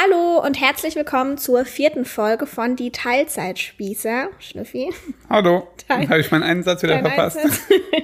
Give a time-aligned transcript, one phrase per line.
[0.00, 4.28] Hallo und herzlich willkommen zur vierten Folge von Die Teilzeitspießer.
[4.38, 4.92] Schnüffi.
[5.28, 5.66] Hallo.
[5.88, 7.38] Habe ich meinen einen Satz wieder verpasst?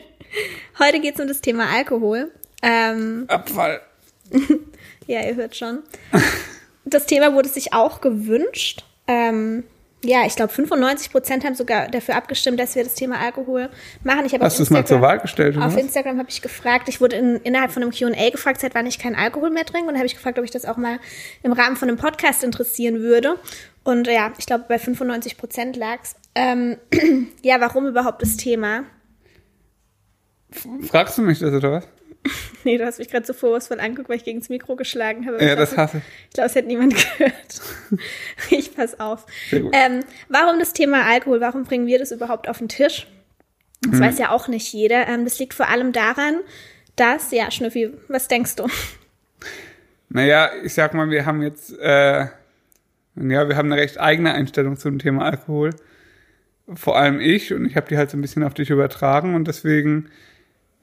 [0.80, 2.32] Heute geht es um das Thema Alkohol.
[2.62, 3.80] Ähm, Abfall.
[5.06, 5.84] ja, ihr hört schon.
[6.84, 8.84] Das Thema wurde sich auch gewünscht.
[9.06, 9.62] Ähm,
[10.04, 13.70] ja, ich glaube 95 Prozent haben sogar dafür abgestimmt, dass wir das Thema Alkohol
[14.02, 14.24] machen.
[14.26, 15.56] Ich Hast du es mal zur Wahl gestellt?
[15.56, 16.88] Auf Instagram habe ich gefragt.
[16.88, 19.88] Ich wurde in, innerhalb von einem Q&A gefragt, seit wann ich keinen Alkohol mehr trinke.
[19.88, 20.98] Und habe ich gefragt, ob ich das auch mal
[21.42, 23.38] im Rahmen von einem Podcast interessieren würde.
[23.82, 26.16] Und ja, ich glaube, bei 95 Prozent lag's.
[26.34, 26.76] Ähm,
[27.42, 28.84] ja, warum überhaupt das Thema?
[30.88, 31.88] Fragst du mich das oder was?
[32.64, 35.44] nee, du hast mich gerade so vorwurfsvoll angeguckt, weil ich gegen das Mikro geschlagen habe.
[35.44, 36.02] Ja, das hasse ich.
[36.28, 37.60] Ich glaube, es hätte niemand gehört.
[38.50, 39.26] ich pass auf.
[39.50, 41.40] Ähm, warum das Thema Alkohol?
[41.40, 43.06] Warum bringen wir das überhaupt auf den Tisch?
[43.82, 44.00] Das hm.
[44.00, 45.06] weiß ja auch nicht jeder.
[45.08, 46.40] Ähm, das liegt vor allem daran,
[46.96, 48.66] dass, ja, Schnüffi, was denkst du?
[50.08, 52.26] Naja, ich sag mal, wir haben jetzt, äh,
[53.16, 55.70] ja, wir haben eine recht eigene Einstellung zum Thema Alkohol.
[56.72, 59.48] Vor allem ich und ich habe die halt so ein bisschen auf dich übertragen und
[59.48, 60.08] deswegen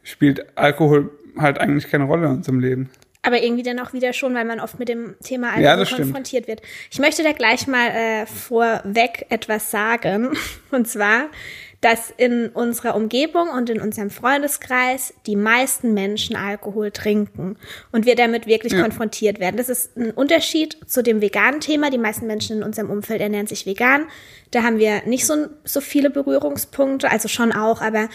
[0.04, 2.90] spielt Alkohol halt eigentlich keine Rolle in unserem Leben.
[3.24, 6.48] Aber irgendwie dann auch wieder schon, weil man oft mit dem Thema Alkohol ja, konfrontiert
[6.48, 6.62] wird.
[6.90, 10.30] Ich möchte da gleich mal äh, vorweg etwas sagen.
[10.72, 11.26] Und zwar,
[11.82, 17.58] dass in unserer Umgebung und in unserem Freundeskreis die meisten Menschen Alkohol trinken
[17.92, 18.84] und wir damit wirklich ja.
[18.84, 19.58] konfrontiert werden.
[19.58, 21.90] Das ist ein Unterschied zu dem veganen Thema.
[21.90, 24.06] Die meisten Menschen in unserem Umfeld ernähren sich vegan.
[24.52, 28.10] Da haben wir nicht so, so viele Berührungspunkte, also schon auch, aber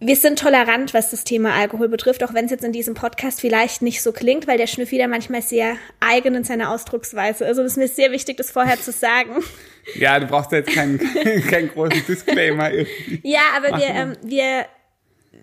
[0.00, 3.40] wir sind tolerant, was das Thema Alkohol betrifft, auch wenn es jetzt in diesem Podcast
[3.40, 7.48] vielleicht nicht so klingt, weil der Schnüffi da manchmal sehr eigen in seiner Ausdrucksweise ist.
[7.48, 9.42] Also es ist mir sehr wichtig, das vorher zu sagen.
[9.94, 10.98] Ja, du brauchst jetzt keinen,
[11.48, 12.70] keinen großen Disclaimer.
[12.70, 13.20] Irgendwie.
[13.22, 14.66] Ja, aber wir, ähm, wir,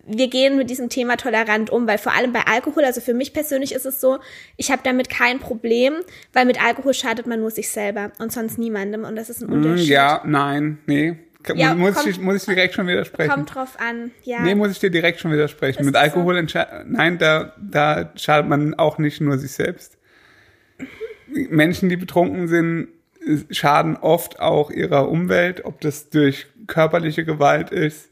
[0.06, 3.34] wir gehen mit diesem Thema tolerant um, weil vor allem bei Alkohol, also für mich
[3.34, 4.20] persönlich ist es so,
[4.56, 5.96] ich habe damit kein Problem,
[6.32, 9.50] weil mit Alkohol schadet man nur sich selber und sonst niemandem und das ist ein
[9.50, 9.88] mm, Unterschied.
[9.88, 11.18] Ja, nein, nee,
[11.54, 13.32] ja, muss, kommt, ich, muss ich direkt schon widersprechen?
[13.32, 14.42] Kommt drauf an, ja.
[14.42, 15.82] Nee, muss ich dir direkt schon widersprechen.
[15.82, 16.60] Ist Mit Alkohol, so?
[16.86, 19.98] nein, da, da schadet man auch nicht nur sich selbst.
[21.28, 22.88] Menschen, die betrunken sind,
[23.50, 28.10] schaden oft auch ihrer Umwelt, ob das durch körperliche Gewalt ist,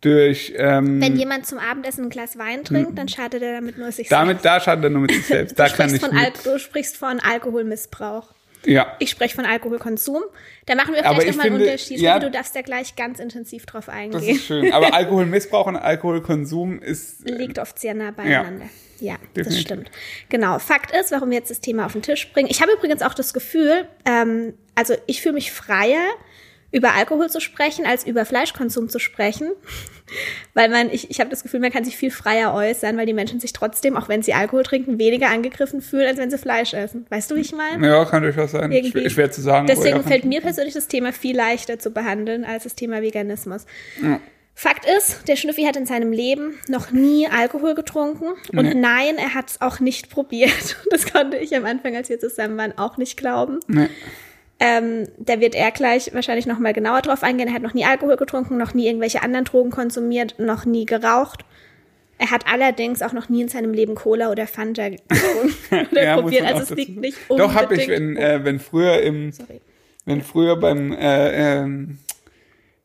[0.00, 0.54] durch.
[0.56, 4.08] Ähm, Wenn jemand zum Abendessen ein Glas Wein trinkt, dann schadet er damit nur sich
[4.08, 4.44] damit, selbst.
[4.44, 5.58] Damit, da schadet er nur mit sich selbst.
[5.58, 8.32] da kann ich von Al du sprichst von Alkoholmissbrauch.
[8.64, 8.96] Ja.
[8.98, 10.22] Ich spreche von Alkoholkonsum.
[10.66, 12.00] Da machen wir vielleicht nochmal einen Unterschied.
[12.00, 14.12] Ja, du darfst ja gleich ganz intensiv drauf eingehen.
[14.12, 14.72] Das ist schön.
[14.72, 17.28] Aber Alkoholmissbrauch und Alkoholkonsum ist.
[17.28, 18.66] Liegt oft sehr nah beieinander.
[19.00, 19.90] Ja, ja das stimmt.
[20.28, 20.58] Genau.
[20.58, 22.48] Fakt ist, warum wir jetzt das Thema auf den Tisch bringen.
[22.50, 26.04] Ich habe übrigens auch das Gefühl, ähm, also ich fühle mich freier,
[26.70, 29.52] über Alkohol zu sprechen, als über Fleischkonsum zu sprechen.
[30.54, 33.12] weil man, ich, ich habe das Gefühl, man kann sich viel freier äußern, weil die
[33.12, 36.74] Menschen sich trotzdem, auch wenn sie Alkohol trinken, weniger angegriffen fühlen, als wenn sie Fleisch
[36.74, 37.06] essen.
[37.10, 37.86] Weißt du, wie ich meine?
[37.86, 38.72] Ja, kann durchaus sein.
[38.72, 39.08] Irgendwie.
[39.10, 39.66] Schwer, zu sagen.
[39.66, 43.66] Deswegen fällt mir persönlich das Thema viel leichter zu behandeln als das Thema Veganismus.
[44.02, 44.20] Ja.
[44.54, 48.30] Fakt ist, der Schnüffi hat in seinem Leben noch nie Alkohol getrunken.
[48.52, 48.74] Und nee.
[48.74, 50.76] nein, er hat es auch nicht probiert.
[50.90, 53.60] Das konnte ich am Anfang, als wir zusammen waren, auch nicht glauben.
[53.68, 53.88] Nee.
[54.60, 57.48] Ähm, da wird er gleich wahrscheinlich noch mal genauer drauf eingehen.
[57.48, 61.44] Er hat noch nie Alkohol getrunken, noch nie irgendwelche anderen Drogen konsumiert, noch nie geraucht.
[62.18, 65.54] Er hat allerdings auch noch nie in seinem Leben Cola oder Fanta getrunken
[65.92, 66.44] oder ja, probiert.
[66.44, 67.56] Also es liegt nicht unbedingt.
[67.56, 69.60] Doch habe ich, wenn, äh, wenn früher im, Sorry.
[70.04, 71.98] wenn früher beim äh, ähm,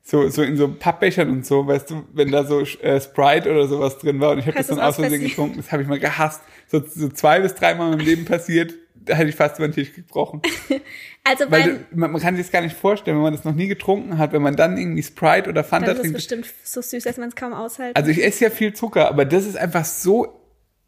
[0.04, 3.68] so, so in so Pappbechern und so, weißt du, wenn da so äh, Sprite oder
[3.68, 6.00] sowas drin war und ich habe das dann aus Versehen getrunken, das habe ich mal
[6.00, 6.42] gehasst.
[6.68, 8.74] So, so zwei bis dreimal im Leben passiert,
[9.08, 10.42] hätte ich fast über den Tisch gebrochen.
[11.24, 13.56] also Weil du, man, man, kann sich das gar nicht vorstellen, wenn man das noch
[13.56, 16.16] nie getrunken hat, wenn man dann irgendwie Sprite oder Fanta dann trinkt.
[16.16, 17.96] Das ist bestimmt so süß, dass man es kaum aushält.
[17.96, 20.40] Also ich esse ja viel Zucker, aber das ist einfach so,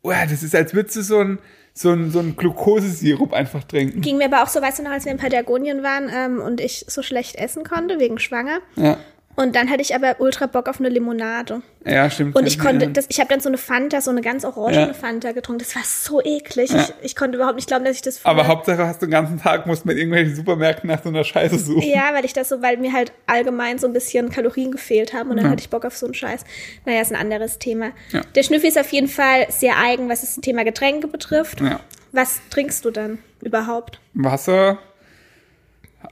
[0.01, 1.39] oh das ist als würdest du so ein
[1.77, 3.99] so ein, so ein Glukosesirup einfach trinken.
[3.99, 6.61] Ging mir aber auch so, weißt du noch, als wir in Patagonien waren ähm, und
[6.61, 8.59] ich so schlecht essen konnte, wegen Schwanger.
[8.77, 8.97] Ja.
[9.35, 11.61] Und dann hatte ich aber ultra Bock auf eine Limonade.
[11.85, 12.35] Ja, stimmt.
[12.35, 14.93] Und ich konnte, das, ich habe dann so eine Fanta, so eine ganz orangene ja.
[14.93, 15.59] Fanta getrunken.
[15.59, 16.71] Das war so eklig.
[16.71, 16.81] Ja.
[16.81, 19.39] Ich, ich konnte überhaupt nicht glauben, dass ich das Aber Hauptsache hast du den ganzen
[19.41, 21.87] Tag, musst mit irgendwelchen Supermärkten nach so einer Scheiße suchen.
[21.87, 25.29] Ja, weil ich das so, weil mir halt allgemein so ein bisschen Kalorien gefehlt haben
[25.29, 25.51] und dann ja.
[25.51, 26.45] hatte ich Bock auf so einen Scheiß.
[26.85, 27.91] Naja, ist ein anderes Thema.
[28.35, 31.59] Der Schnüffi ist auf jeden Fall sehr eigen, was das Thema Getränke betrifft.
[31.59, 31.81] Ja.
[32.13, 33.99] Was trinkst du dann überhaupt?
[34.13, 34.79] Wasser.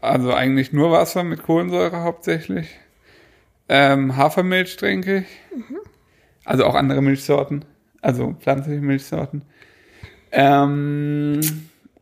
[0.02, 2.68] Also eigentlich nur Wasser mit Kohlensäure hauptsächlich.
[3.70, 5.58] Ähm, Hafermilch trinke ich.
[5.58, 5.78] Mhm.
[6.46, 7.66] Also auch andere Milchsorten.
[8.02, 9.44] Also pflanzliche Milchsorten.
[10.32, 11.40] Ähm,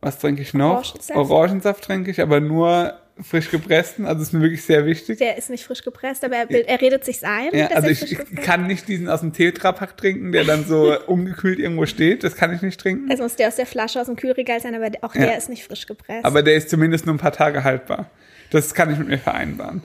[0.00, 0.78] was trinke ich noch?
[0.78, 1.16] Orangensaft.
[1.16, 5.18] Orangensaft trinke ich, aber nur frisch gepressten, also ist mir wirklich sehr wichtig.
[5.18, 7.50] Der ist nicht frisch gepresst, aber er, er redet sich's ein.
[7.52, 11.58] Ja, also ich, ich kann nicht diesen aus dem Tetrapack trinken, der dann so ungekühlt
[11.58, 12.24] irgendwo steht.
[12.24, 13.10] Das kann ich nicht trinken.
[13.10, 15.64] Es muss der aus der Flasche aus dem Kühlregal sein, aber auch der ist nicht
[15.64, 16.24] frisch gepresst.
[16.24, 18.10] Aber der ist zumindest nur ein paar Tage haltbar.
[18.50, 19.82] Das kann ich mit mir vereinbaren.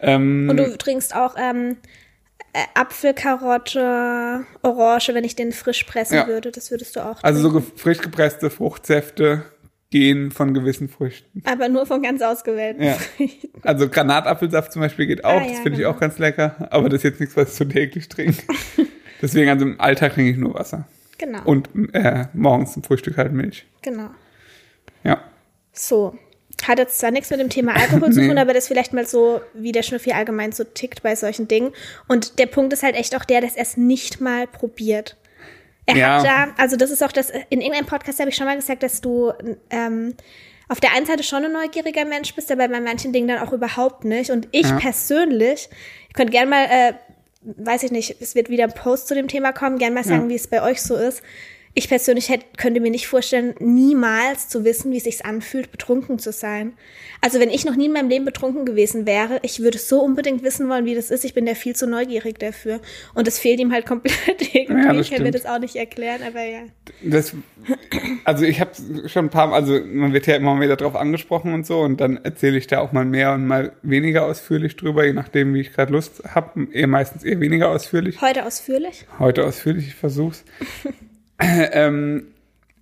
[0.00, 1.76] Ähm, Und du trinkst auch ähm,
[2.52, 6.26] äh, Apfel, Karotte, Orange, wenn ich den frisch pressen ja.
[6.26, 6.50] würde.
[6.50, 7.20] Das würdest du auch.
[7.20, 7.26] Trinken.
[7.26, 9.44] Also so frisch gepresste Fruchtsäfte
[9.90, 11.42] gehen von gewissen Früchten.
[11.46, 12.94] Aber nur von ganz ausgewählten ja.
[12.94, 13.48] Früchten.
[13.62, 15.80] Also Granatapfelsaft zum Beispiel geht auch, ah, ja, das finde genau.
[15.80, 18.42] ich auch ganz lecker, aber das ist jetzt nichts, was ich so täglich trinke.
[19.22, 20.86] Deswegen, also im Alltag trinke ich nur Wasser.
[21.16, 21.42] Genau.
[21.44, 23.66] Und äh, morgens zum Frühstück halt Milch.
[23.82, 24.10] Genau.
[25.04, 25.22] Ja.
[25.72, 26.16] So.
[26.66, 29.40] Hat jetzt zwar nichts mit dem Thema Alkohol zu tun, aber das vielleicht mal so,
[29.54, 31.72] wie der Schnüffi allgemein so tickt bei solchen Dingen.
[32.08, 35.16] Und der Punkt ist halt echt auch der, dass er es nicht mal probiert.
[35.86, 36.18] Er ja.
[36.18, 38.82] hat da, also das ist auch das, in irgendeinem Podcast habe ich schon mal gesagt,
[38.82, 39.32] dass du
[39.70, 40.14] ähm,
[40.68, 43.52] auf der einen Seite schon ein neugieriger Mensch bist, aber bei manchen Dingen dann auch
[43.52, 44.30] überhaupt nicht.
[44.30, 44.76] Und ich ja.
[44.76, 45.68] persönlich,
[46.08, 46.92] ihr könnt gerne mal, äh,
[47.40, 50.24] weiß ich nicht, es wird wieder ein Post zu dem Thema kommen, gerne mal sagen,
[50.24, 50.28] ja.
[50.28, 51.22] wie es bei euch so ist
[51.74, 56.18] ich persönlich hätte, könnte mir nicht vorstellen, niemals zu wissen, wie es sich anfühlt, betrunken
[56.18, 56.72] zu sein.
[57.20, 60.42] Also wenn ich noch nie in meinem Leben betrunken gewesen wäre, ich würde so unbedingt
[60.42, 61.24] wissen wollen, wie das ist.
[61.24, 62.80] Ich bin ja viel zu neugierig dafür.
[63.14, 64.16] Und das fehlt ihm halt komplett
[64.54, 64.82] irgendwie.
[64.82, 66.60] Ja, ich kann mir das auch nicht erklären, aber ja.
[67.02, 67.34] Das,
[68.24, 68.70] also ich habe
[69.06, 72.16] schon ein paar, also man wird ja immer wieder darauf angesprochen und so und dann
[72.24, 75.72] erzähle ich da auch mal mehr und mal weniger ausführlich drüber, je nachdem, wie ich
[75.72, 76.68] gerade Lust habe.
[76.72, 78.20] Eher meistens eher weniger ausführlich.
[78.20, 79.06] Heute ausführlich?
[79.18, 80.44] Heute ausführlich, ich versuch's.
[81.72, 82.28] ähm,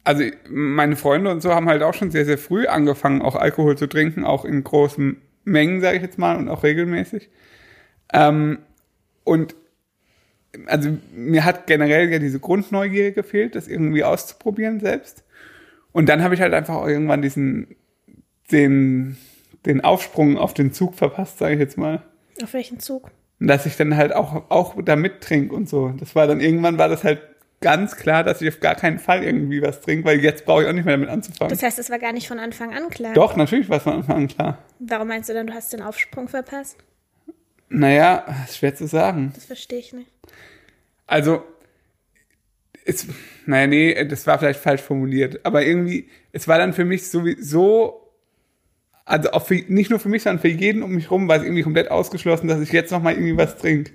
[0.04, 3.76] also meine Freunde und so haben halt auch schon sehr, sehr früh angefangen, auch Alkohol
[3.76, 7.28] zu trinken, auch in großen Mengen, sage ich jetzt mal, und auch regelmäßig.
[8.12, 8.58] Ähm,
[9.24, 9.56] und
[10.66, 15.24] also mir hat generell ja diese Grundneugier gefehlt, das irgendwie auszuprobieren selbst.
[15.92, 17.74] Und dann habe ich halt einfach auch irgendwann diesen,
[18.52, 19.16] den,
[19.64, 22.02] den Aufsprung auf den Zug verpasst, sage ich jetzt mal.
[22.42, 23.10] Auf welchen Zug?
[23.38, 25.92] Dass ich dann halt auch, auch da mittrinke und so.
[25.98, 27.20] Das war dann irgendwann war das halt
[27.60, 30.68] ganz klar, dass ich auf gar keinen Fall irgendwie was trinke, weil jetzt brauche ich
[30.68, 31.50] auch nicht mehr damit anzufangen.
[31.50, 33.14] Das heißt, es war gar nicht von Anfang an klar.
[33.14, 34.58] Doch, natürlich war es von Anfang an klar.
[34.78, 36.76] Warum meinst du dann, du hast den Aufsprung verpasst?
[37.68, 39.32] Naja, schwer zu sagen.
[39.34, 40.10] Das verstehe ich nicht.
[41.06, 41.42] Also,
[42.84, 43.06] es,
[43.46, 48.12] naja, nee, das war vielleicht falsch formuliert, aber irgendwie, es war dann für mich sowieso,
[49.04, 51.42] also auch für, nicht nur für mich, sondern für jeden um mich rum war es
[51.42, 53.92] irgendwie komplett ausgeschlossen, dass ich jetzt nochmal irgendwie was trinke.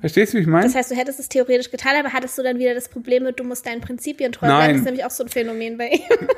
[0.00, 0.64] Verstehst du, wie ich meine?
[0.64, 3.40] Das heißt, du hättest es theoretisch getan, aber hattest du dann wieder das Problem mit,
[3.40, 4.74] du musst deinen Prinzipien treu bleiben?
[4.74, 6.28] Das ist nämlich auch so ein Phänomen bei ihm.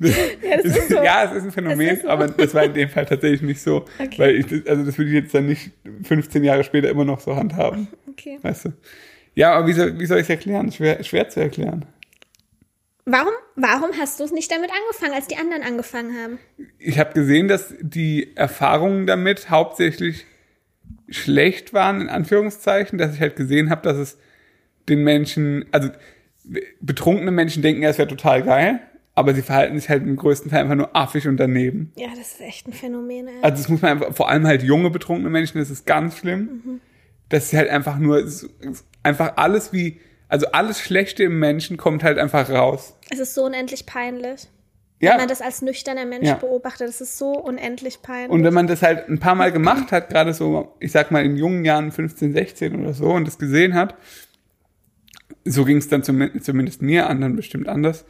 [0.42, 1.02] ja, ist so.
[1.02, 2.08] ja, es ist ein Phänomen, ist so.
[2.08, 3.86] aber das war in dem Fall tatsächlich nicht so.
[3.98, 4.18] Okay.
[4.18, 5.72] Weil ich, also das würde ich jetzt dann nicht
[6.04, 7.88] 15 Jahre später immer noch so handhaben.
[8.10, 8.38] Okay.
[8.42, 8.72] Weißt du?
[9.34, 10.70] Ja, aber wie soll, wie soll ich es erklären?
[10.70, 11.86] Schwer, schwer zu erklären.
[13.04, 16.38] Warum, warum hast du es nicht damit angefangen, als die anderen angefangen haben?
[16.78, 20.26] Ich habe gesehen, dass die Erfahrungen damit hauptsächlich
[21.08, 24.18] schlecht waren, in Anführungszeichen, dass ich halt gesehen habe, dass es
[24.88, 25.90] den Menschen, also
[26.80, 28.80] betrunkene Menschen denken, ja, es wäre total geil,
[29.14, 31.92] aber sie verhalten sich halt im größten Teil einfach nur affig und daneben.
[31.96, 33.28] Ja, das ist echt ein Phänomen.
[33.28, 33.34] Ey.
[33.42, 36.62] Also das muss man einfach, vor allem halt junge betrunkene Menschen, das ist ganz schlimm,
[36.64, 36.80] mhm.
[37.28, 38.26] dass sie halt einfach nur,
[39.02, 42.96] einfach alles wie, also alles Schlechte im Menschen kommt halt einfach raus.
[43.10, 44.48] Es ist so unendlich peinlich.
[45.02, 45.12] Ja.
[45.12, 46.36] Wenn man das als nüchterner Mensch ja.
[46.36, 48.30] beobachtet, das ist so unendlich peinlich.
[48.30, 51.24] Und wenn man das halt ein paar Mal gemacht hat, gerade so, ich sag mal
[51.24, 53.96] in jungen Jahren, 15, 16 oder so, und das gesehen hat,
[55.44, 58.04] so ging es dann zum, zumindest mir, anderen bestimmt anders,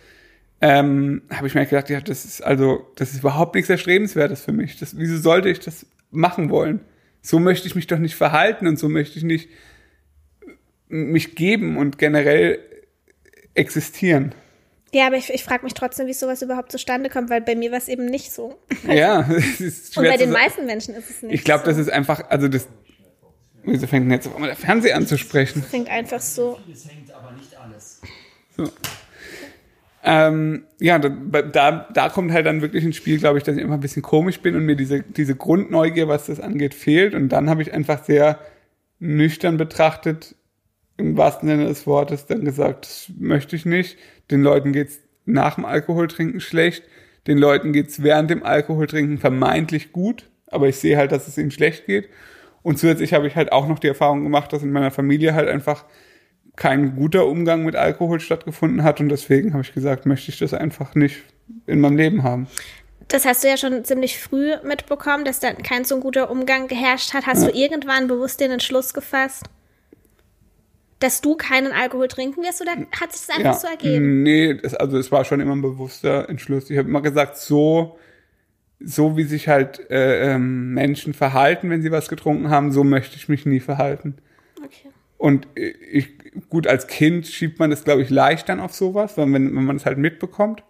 [0.60, 4.52] ähm, habe ich mir gedacht, ja, das ist also, das ist überhaupt nichts Erstrebenswertes für
[4.52, 4.78] mich.
[4.78, 6.80] Das, wieso sollte ich das machen wollen?
[7.22, 9.48] So möchte ich mich doch nicht verhalten und so möchte ich nicht
[10.88, 12.58] mich geben und generell
[13.54, 14.34] existieren.
[14.94, 17.70] Ja, aber ich, ich frage mich trotzdem, wie sowas überhaupt zustande kommt, weil bei mir
[17.70, 18.58] war es eben nicht so.
[18.86, 21.34] ja, es ist schwer Und bei den meisten Menschen ist es nicht.
[21.34, 21.70] Ich glaube, so.
[21.70, 22.68] das ist einfach, also das.
[23.64, 25.62] Wieso fängt denn jetzt auf einmal der Fernseher an zu sprechen?
[25.64, 26.58] Es fängt einfach so.
[26.70, 28.00] Es hängt aber nicht alles.
[28.56, 28.68] So.
[30.04, 33.62] Ähm, ja, da, da, da kommt halt dann wirklich ins Spiel, glaube ich, dass ich
[33.62, 37.14] einfach ein bisschen komisch bin und mir diese, diese Grundneugier, was das angeht, fehlt.
[37.14, 38.40] Und dann habe ich einfach sehr
[38.98, 40.34] nüchtern betrachtet,
[40.96, 43.96] im wahrsten Sinne des Wortes, dann gesagt, das möchte ich nicht.
[44.30, 46.84] Den Leuten geht's nach dem Alkoholtrinken schlecht.
[47.26, 50.28] Den Leuten geht's während dem Alkoholtrinken vermeintlich gut.
[50.46, 52.08] Aber ich sehe halt, dass es ihnen schlecht geht.
[52.62, 55.48] Und zusätzlich habe ich halt auch noch die Erfahrung gemacht, dass in meiner Familie halt
[55.48, 55.84] einfach
[56.56, 59.00] kein guter Umgang mit Alkohol stattgefunden hat.
[59.00, 61.22] Und deswegen habe ich gesagt, möchte ich das einfach nicht
[61.66, 62.46] in meinem Leben haben.
[63.08, 67.14] Das hast du ja schon ziemlich früh mitbekommen, dass da kein so guter Umgang geherrscht
[67.14, 67.26] hat.
[67.26, 67.50] Hast ja.
[67.50, 69.46] du irgendwann bewusst den Entschluss gefasst?
[71.02, 74.22] Dass du keinen Alkohol trinken wirst oder hat sich das einfach ja, so ergeben?
[74.22, 76.70] Nee, das, also es war schon immer ein bewusster Entschluss.
[76.70, 77.98] Ich habe immer gesagt, so,
[78.78, 83.16] so wie sich halt äh, ähm, Menschen verhalten, wenn sie was getrunken haben, so möchte
[83.16, 84.16] ich mich nie verhalten.
[84.64, 84.90] Okay.
[85.18, 86.10] Und ich,
[86.48, 89.76] gut, als Kind schiebt man das, glaube ich, leicht dann auf sowas, wenn, wenn man
[89.76, 90.62] es halt mitbekommt.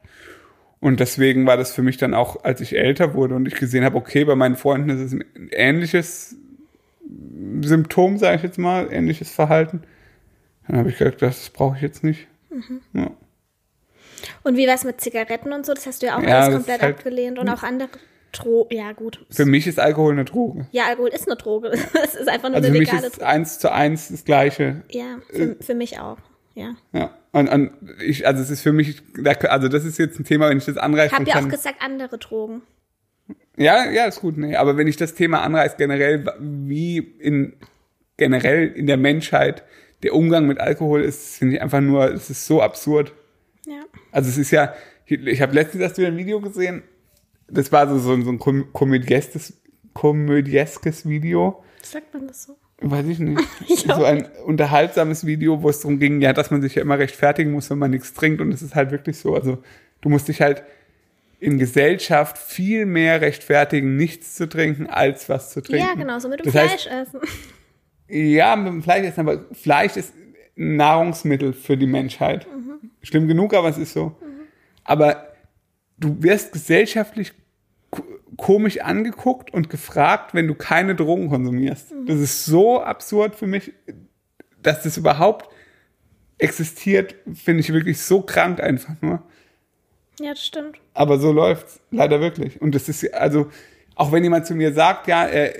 [0.80, 3.84] Und deswegen war das für mich dann auch, als ich älter wurde und ich gesehen
[3.84, 6.36] habe, okay, bei meinen Freunden ist es ein ähnliches
[7.62, 9.82] Symptom, sage ich jetzt mal, ähnliches Verhalten.
[10.68, 12.26] Dann habe ich gedacht, das brauche ich jetzt nicht.
[12.50, 12.80] Mhm.
[12.92, 13.10] Ja.
[14.44, 15.74] Und wie war es mit Zigaretten und so?
[15.74, 17.88] Das hast du ja auch ja, alles komplett halt abgelehnt und auch andere
[18.32, 18.74] Drogen.
[18.74, 19.24] Ja, gut.
[19.30, 20.66] Für mich ist Alkohol eine Droge.
[20.72, 21.72] Ja, Alkohol ist eine Droge.
[22.04, 22.86] Es ist einfach nur also eine.
[22.86, 24.82] Für mich ist eins zu eins das Gleiche.
[24.90, 26.18] Ja, für, für mich auch.
[26.54, 26.74] Ja.
[26.92, 27.16] Ja.
[27.32, 29.02] Und, und ich, also es ist für mich,
[29.48, 31.06] also das ist jetzt ein Thema, wenn ich das anreiße.
[31.06, 32.62] Ich habe ja auch gesagt, andere Drogen.
[33.56, 34.56] Ja, ja, ist gut, nee.
[34.56, 37.54] Aber wenn ich das Thema anreiße, generell, wie in
[38.16, 39.64] generell in der Menschheit
[40.02, 43.12] der Umgang mit Alkohol ist, finde ich einfach nur, es ist so absurd.
[43.66, 43.82] Ja.
[44.10, 44.74] Also es ist ja,
[45.06, 46.82] ich habe letztens erst wieder ein Video gesehen,
[47.48, 48.38] das war so, so, so ein
[48.72, 49.60] komödieskes,
[49.92, 51.62] komödieskes Video.
[51.82, 52.56] Sagt man das so?
[52.80, 53.40] Weiß ich nicht.
[53.68, 56.98] ich so ein unterhaltsames Video, wo es darum ging, ja, dass man sich ja immer
[56.98, 58.40] rechtfertigen muss, wenn man nichts trinkt.
[58.40, 59.34] Und es ist halt wirklich so.
[59.34, 59.62] Also
[60.00, 60.64] du musst dich halt
[61.38, 65.86] in Gesellschaft viel mehr rechtfertigen, nichts zu trinken, als was zu trinken.
[65.86, 67.20] Ja, genau, so mit dem das Fleisch heißt, essen.
[68.12, 70.12] Ja, mit dem Fleisch essen, aber Fleisch ist
[70.58, 72.46] ein Nahrungsmittel für die Menschheit.
[72.46, 72.90] Mhm.
[73.02, 74.06] Schlimm genug, aber es ist so.
[74.20, 74.42] Mhm.
[74.84, 75.32] Aber
[75.96, 77.32] du wirst gesellschaftlich
[78.36, 81.94] komisch angeguckt und gefragt, wenn du keine Drogen konsumierst.
[81.94, 82.06] Mhm.
[82.06, 83.72] Das ist so absurd für mich,
[84.62, 85.48] dass das überhaupt
[86.36, 89.22] existiert, finde ich wirklich so krank einfach nur.
[90.20, 90.78] Ja, das stimmt.
[90.92, 92.60] Aber so läuft's leider wirklich.
[92.60, 93.50] Und das ist also,
[93.94, 95.54] auch wenn jemand zu mir sagt, ja, er,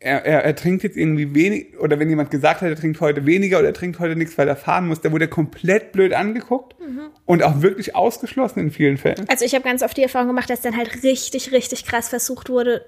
[0.00, 3.26] er, er, er trinkt jetzt irgendwie wenig, oder wenn jemand gesagt hat, er trinkt heute
[3.26, 6.12] weniger oder er trinkt heute nichts, weil er fahren muss, da wurde er komplett blöd
[6.12, 7.08] angeguckt mhm.
[7.24, 9.28] und auch wirklich ausgeschlossen in vielen Fällen.
[9.28, 12.48] Also ich habe ganz oft die Erfahrung gemacht, dass dann halt richtig, richtig krass versucht
[12.48, 12.84] wurde,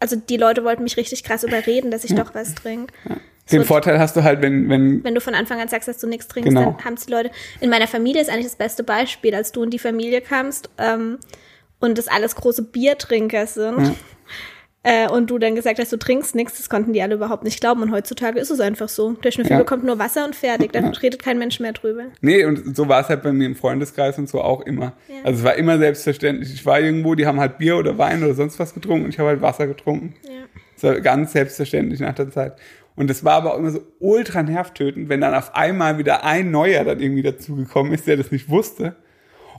[0.00, 2.22] also die Leute wollten mich richtig krass überreden, dass ich ja.
[2.22, 2.92] doch was trinke.
[3.08, 3.16] Ja.
[3.50, 5.02] Den Vorteil hast du halt, wenn, wenn.
[5.02, 6.72] Wenn du von Anfang an sagst, dass du nichts trinkst, genau.
[6.72, 7.30] dann haben es die Leute.
[7.60, 11.16] In meiner Familie ist eigentlich das beste Beispiel, als du in die Familie kamst ähm,
[11.80, 13.80] und das alles große Biertrinker sind.
[13.80, 13.94] Ja
[14.84, 17.60] äh, und du dann gesagt hast, du trinkst nichts, das konnten die alle überhaupt nicht
[17.60, 17.82] glauben.
[17.82, 19.12] Und heutzutage ist es einfach so.
[19.12, 19.58] Der Schnüffel ja.
[19.58, 20.88] bekommt nur Wasser und fertig, da ja.
[20.88, 22.04] redet kein Mensch mehr drüber.
[22.20, 24.94] Nee, und so war es halt bei mir im Freundeskreis und so auch immer.
[25.08, 25.16] Ja.
[25.24, 26.54] Also es war immer selbstverständlich.
[26.54, 29.18] Ich war irgendwo, die haben halt Bier oder Wein oder sonst was getrunken und ich
[29.18, 30.14] habe halt Wasser getrunken.
[30.22, 30.30] Ja.
[30.74, 32.56] Das war ganz selbstverständlich nach der Zeit.
[32.94, 36.50] Und es war aber auch immer so ultra nervtötend, wenn dann auf einmal wieder ein
[36.50, 38.96] Neuer dann irgendwie dazugekommen ist, der das nicht wusste.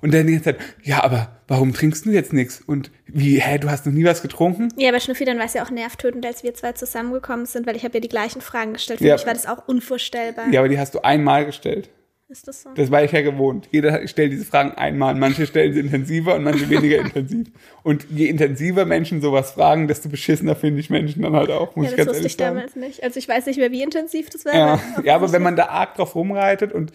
[0.01, 2.61] Und dann die ganze Zeit, ja, aber warum trinkst du jetzt nichts?
[2.65, 4.69] Und wie, hä, du hast noch nie was getrunken?
[4.77, 7.75] Ja, aber Schnuffi, dann war es ja auch nervtötend, als wir zwei zusammengekommen sind, weil
[7.75, 8.99] ich habe ja die gleichen Fragen gestellt.
[8.99, 9.15] Für ja.
[9.15, 10.49] mich war das auch unvorstellbar.
[10.51, 11.89] Ja, aber die hast du einmal gestellt.
[12.31, 12.69] Ist das so?
[12.75, 13.67] Das war ich ja gewohnt.
[13.71, 15.15] Jeder stellt diese Fragen einmal.
[15.15, 17.47] Manche stellen sie intensiver und manche weniger intensiv.
[17.81, 21.87] Und je intensiver Menschen sowas fragen, desto beschissener finde ich Menschen dann halt auch, muss
[21.87, 22.55] ja, ich ganz ehrlich sagen.
[22.55, 23.03] Das wusste ich damals nicht.
[23.03, 24.53] Also ich weiß nicht mehr, wie intensiv das war.
[24.53, 26.91] Ja, ja aber wenn man da arg drauf rumreitet und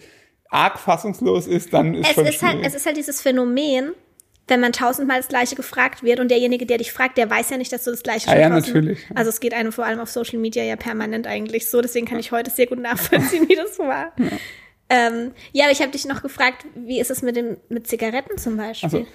[0.49, 3.93] arg fassungslos ist, dann ist es schon ist halt, Es ist halt dieses Phänomen,
[4.47, 7.57] wenn man tausendmal das Gleiche gefragt wird und derjenige, der dich fragt, der weiß ja
[7.57, 8.99] nicht, dass du das Gleiche ah, schon Ja, natürlich.
[9.15, 12.19] Also es geht einem vor allem auf Social Media ja permanent eigentlich so, deswegen kann
[12.19, 14.11] ich heute sehr gut nachvollziehen, wie das war.
[14.17, 14.25] Ja,
[14.89, 18.37] ähm, ja aber ich habe dich noch gefragt, wie ist es mit dem mit Zigaretten
[18.37, 18.85] zum Beispiel?
[18.85, 19.07] Also,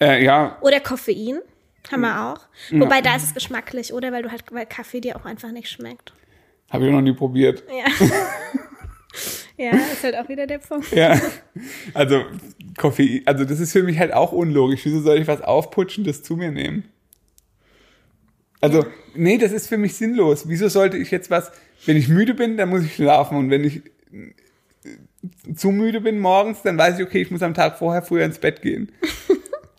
[0.00, 0.58] äh, ja.
[0.60, 1.38] Oder Koffein,
[1.90, 2.40] haben wir auch.
[2.70, 4.12] Wobei da ist es geschmacklich, oder?
[4.12, 6.12] Weil du halt, weil Kaffee dir auch einfach nicht schmeckt.
[6.70, 7.62] Habe ich noch nie probiert.
[7.68, 8.06] Ja.
[9.56, 10.90] Ja, ist halt auch wieder der Punkt.
[10.92, 11.20] Ja,
[11.94, 12.24] also
[12.76, 14.84] Koffein, also das ist für mich halt auch unlogisch.
[14.84, 16.84] Wieso soll ich was aufputschen, das zu mir nehmen?
[18.60, 20.48] Also, nee, das ist für mich sinnlos.
[20.48, 21.52] Wieso sollte ich jetzt was,
[21.86, 23.82] wenn ich müde bin, dann muss ich schlafen und wenn ich
[25.54, 28.38] zu müde bin morgens, dann weiß ich, okay, ich muss am Tag vorher früher ins
[28.38, 28.90] Bett gehen.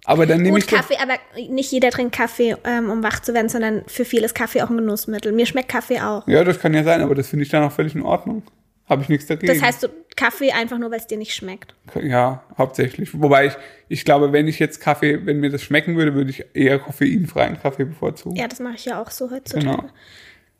[0.05, 1.15] Aber dann nehme ich Kaffee, aber
[1.49, 4.69] nicht jeder trinkt Kaffee, ähm, um wach zu werden, sondern für viele ist Kaffee auch
[4.69, 5.31] ein Genussmittel.
[5.31, 6.27] Mir schmeckt Kaffee auch.
[6.27, 8.43] Ja, das kann ja sein, aber das finde ich dann auch völlig in Ordnung.
[8.87, 9.51] Habe ich nichts dagegen.
[9.51, 11.73] Das heißt, du Kaffee einfach nur, weil es dir nicht schmeckt.
[12.01, 13.19] Ja, hauptsächlich.
[13.19, 13.53] Wobei ich,
[13.89, 17.59] ich glaube, wenn ich jetzt Kaffee, wenn mir das schmecken würde, würde ich eher koffeinfreien
[17.59, 18.35] Kaffee bevorzugen.
[18.35, 19.65] Ja, das mache ich ja auch so heutzutage.
[19.65, 19.89] Genau.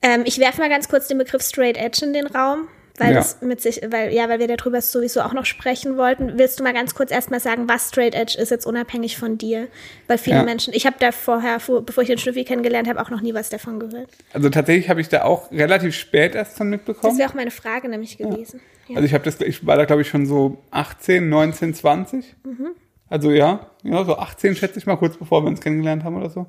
[0.02, 3.16] Ähm, ich werfe mal ganz kurz den Begriff Straight Edge in den Raum weil ja.
[3.16, 6.38] das mit sich, weil, ja, weil wir darüber sowieso auch noch sprechen wollten.
[6.38, 9.68] Willst du mal ganz kurz erstmal sagen, was Straight Edge ist, jetzt unabhängig von dir?
[10.08, 10.44] Weil viele ja.
[10.44, 13.50] Menschen, ich habe da vorher, bevor ich den Schnüffi kennengelernt habe, auch noch nie was
[13.50, 14.10] davon gehört.
[14.34, 17.12] Also tatsächlich habe ich da auch relativ spät erst von mitbekommen.
[17.12, 18.62] Das wäre auch meine Frage nämlich gewesen.
[18.88, 18.96] Ja.
[18.96, 22.36] Also ich habe das, ich war da glaube ich schon so 18, 19, 20.
[22.44, 22.68] Mhm.
[23.10, 26.30] Also ja, ja, so 18 schätze ich mal, kurz bevor wir uns kennengelernt haben oder
[26.30, 26.48] so.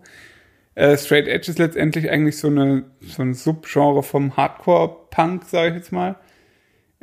[0.74, 5.74] Äh, Straight Edge ist letztendlich eigentlich so eine so ein Subgenre vom Hardcore-Punk, sage ich
[5.76, 6.16] jetzt mal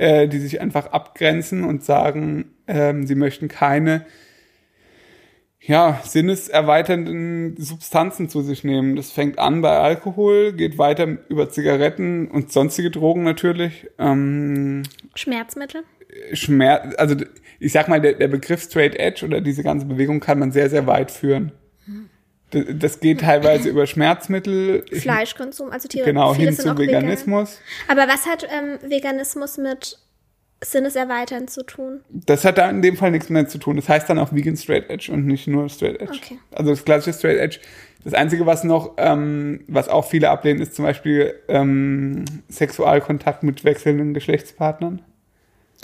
[0.03, 4.05] äh, die sich einfach abgrenzen und sagen, ähm, sie möchten keine
[5.61, 8.97] ja, sinneserweiternden Substanzen zu sich nehmen.
[8.97, 13.87] Das fängt an bei Alkohol, geht weiter über Zigaretten und sonstige Drogen natürlich.
[13.97, 14.83] Ähm,
[15.15, 15.83] Schmerzmittel?
[16.33, 17.15] Schmerz, also
[17.61, 20.69] ich sag mal, der, der Begriff Straight Edge oder diese ganze Bewegung kann man sehr,
[20.69, 21.53] sehr weit führen.
[22.53, 24.85] Das, geht teilweise über Schmerzmittel.
[24.91, 26.05] Fleischkonsum, also Tiere.
[26.05, 27.59] Genau, hin zu Veganismus.
[27.87, 27.97] Vegan.
[27.97, 29.97] Aber was hat ähm, Veganismus mit
[30.63, 32.01] Sinneserweitern zu tun?
[32.09, 33.75] Das hat da in dem Fall nichts mehr zu tun.
[33.75, 36.19] Das heißt dann auch Vegan Straight Edge und nicht nur Straight Edge.
[36.23, 36.39] Okay.
[36.51, 37.59] Also das klassische Straight Edge.
[38.03, 43.63] Das Einzige, was noch, ähm, was auch viele ablehnen, ist zum Beispiel ähm, Sexualkontakt mit
[43.63, 45.01] wechselnden Geschlechtspartnern.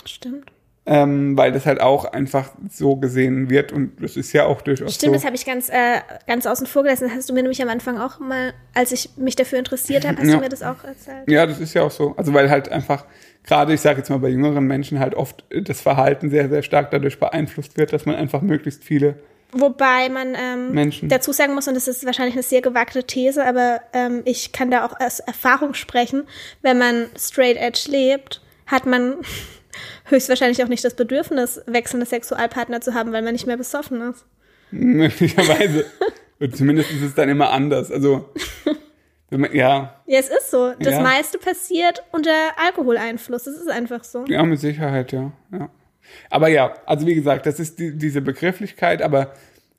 [0.05, 0.51] Stimmt.
[0.91, 4.95] Ähm, weil das halt auch einfach so gesehen wird und das ist ja auch durchaus
[4.95, 5.13] Stimmt, so.
[5.13, 7.03] das habe ich ganz, äh, ganz außen vor gelassen.
[7.07, 10.17] Das hast du mir nämlich am Anfang auch mal, als ich mich dafür interessiert habe,
[10.17, 10.37] hast ja.
[10.37, 11.29] du mir das auch erzählt.
[11.29, 12.15] Ja, das ist ja auch so.
[12.17, 13.05] Also weil halt einfach
[13.43, 16.89] gerade, ich sage jetzt mal bei jüngeren Menschen halt oft das Verhalten sehr, sehr stark
[16.89, 19.15] dadurch beeinflusst wird, dass man einfach möglichst viele
[19.51, 21.09] Wobei man ähm, Menschen.
[21.09, 24.69] dazu sagen muss, und das ist wahrscheinlich eine sehr gewagte These, aber ähm, ich kann
[24.69, 26.23] da auch aus Erfahrung sprechen,
[26.61, 29.15] wenn man straight edge lebt, hat man
[30.09, 34.25] höchstwahrscheinlich auch nicht das Bedürfnis, wechselnde Sexualpartner zu haben, weil man nicht mehr besoffen ist.
[34.71, 35.85] Möglicherweise.
[36.39, 37.91] Und zumindest ist es dann immer anders.
[37.91, 38.29] Also
[39.29, 40.01] man, ja.
[40.05, 40.73] Ja, es ist so.
[40.79, 41.01] Das ja.
[41.01, 43.43] meiste passiert unter Alkoholeinfluss.
[43.43, 44.25] Das ist einfach so.
[44.27, 45.31] Ja, mit Sicherheit, ja.
[45.51, 45.69] ja.
[46.29, 49.33] Aber ja, also wie gesagt, das ist die, diese Begrifflichkeit, aber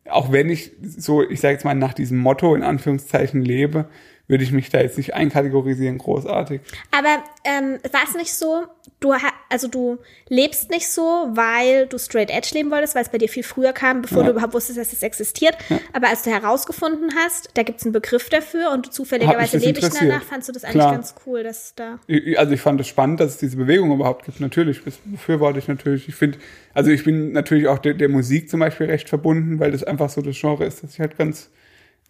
[0.09, 3.87] auch wenn ich so, ich sage jetzt mal, nach diesem Motto in Anführungszeichen lebe,
[4.31, 6.61] würde ich mich da jetzt nicht einkategorisieren, großartig.
[6.93, 8.65] Aber ähm, war es nicht so,
[9.01, 9.13] du
[9.49, 13.29] also du lebst nicht so, weil du straight edge leben wolltest, weil es bei dir
[13.29, 14.25] viel früher kam, bevor ja.
[14.27, 15.57] du überhaupt wusstest, dass es existiert.
[15.69, 15.81] Ja.
[15.93, 19.89] Aber als du herausgefunden hast, da gibt es einen Begriff dafür und zufälligerweise lebe ich
[19.89, 20.93] danach, fandst du das eigentlich Klar.
[20.93, 21.99] ganz cool, dass da.
[22.37, 24.39] Also ich fand es spannend, dass es diese Bewegung überhaupt gibt.
[24.39, 26.09] Natürlich, das befürworte ich natürlich.
[26.09, 26.39] Ich finde,
[26.73, 30.09] also ich bin natürlich auch der, der Musik zum Beispiel recht verbunden, weil das einfach
[30.09, 31.51] so das Genre ist, das ich halt ganz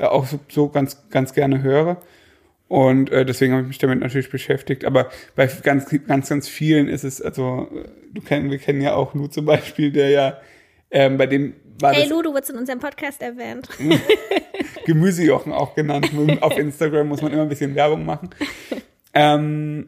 [0.08, 2.00] auch so, so ganz, ganz gerne höre.
[2.68, 4.84] Und äh, deswegen habe ich mich damit natürlich beschäftigt.
[4.84, 7.68] Aber bei ganz, ganz, ganz vielen ist es, also
[8.12, 10.36] du kennen, wir kennen ja auch Lou zum Beispiel, der ja
[10.90, 13.68] ähm, bei dem war Hey Lou, du wurdest in unserem Podcast erwähnt.
[14.86, 16.10] Gemüsejochen auch genannt.
[16.40, 18.30] Auf Instagram muss man immer ein bisschen Werbung machen.
[19.14, 19.86] Ähm,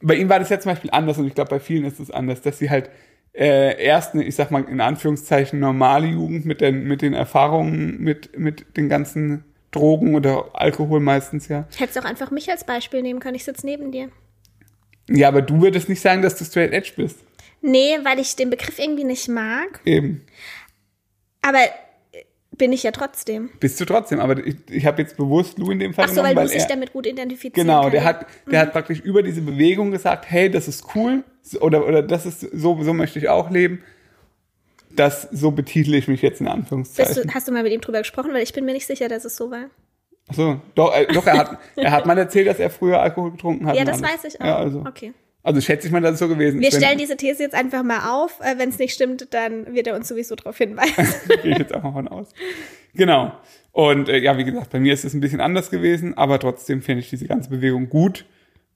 [0.00, 2.10] bei ihm war das ja zum Beispiel anders und ich glaube, bei vielen ist es
[2.10, 2.90] anders, dass sie halt
[3.34, 8.38] äh, erst, ich sag mal in Anführungszeichen, normale Jugend mit den, mit den Erfahrungen, mit,
[8.38, 11.66] mit den ganzen Drogen oder Alkohol meistens, ja.
[11.70, 13.34] Ich hätte auch einfach mich als Beispiel nehmen können.
[13.34, 14.10] Ich sitze neben dir.
[15.08, 17.18] Ja, aber du würdest nicht sagen, dass du straight edge bist.
[17.60, 19.80] Nee, weil ich den Begriff irgendwie nicht mag.
[19.84, 20.24] Eben.
[21.40, 21.58] Aber
[22.56, 23.50] bin ich ja trotzdem.
[23.60, 26.16] Bist du trotzdem, aber ich, ich habe jetzt bewusst Lou in dem Fall Ach so,
[26.16, 28.66] genommen, weil, weil du dich damit gut identifizieren Genau, der hat, der mhm.
[28.66, 31.24] hat praktisch über diese Bewegung gesagt, hey, das ist cool
[31.60, 33.82] oder, oder das ist, so, so möchte ich auch leben
[34.96, 37.28] das, so betitel ich mich jetzt in Anführungszeichen.
[37.28, 38.32] Du, hast du mal mit ihm drüber gesprochen?
[38.32, 39.66] Weil ich bin mir nicht sicher, dass es so war.
[40.28, 43.32] Ach so, doch, äh, doch er, hat, er hat mal erzählt, dass er früher Alkohol
[43.32, 43.76] getrunken hat.
[43.76, 44.46] Ja, das weiß ich auch.
[44.46, 44.80] Ja, also.
[44.80, 45.12] Okay.
[45.44, 46.72] Also schätze ich mal, dass es so gewesen ist.
[46.72, 48.38] Wir stellen diese These jetzt einfach mal auf.
[48.40, 51.06] Äh, Wenn es nicht stimmt, dann wird er uns sowieso darauf hinweisen.
[51.42, 52.28] Gehe ich jetzt mal von aus.
[52.94, 53.32] Genau.
[53.72, 56.82] Und äh, ja, wie gesagt, bei mir ist es ein bisschen anders gewesen, aber trotzdem
[56.82, 58.24] finde ich diese ganze Bewegung gut.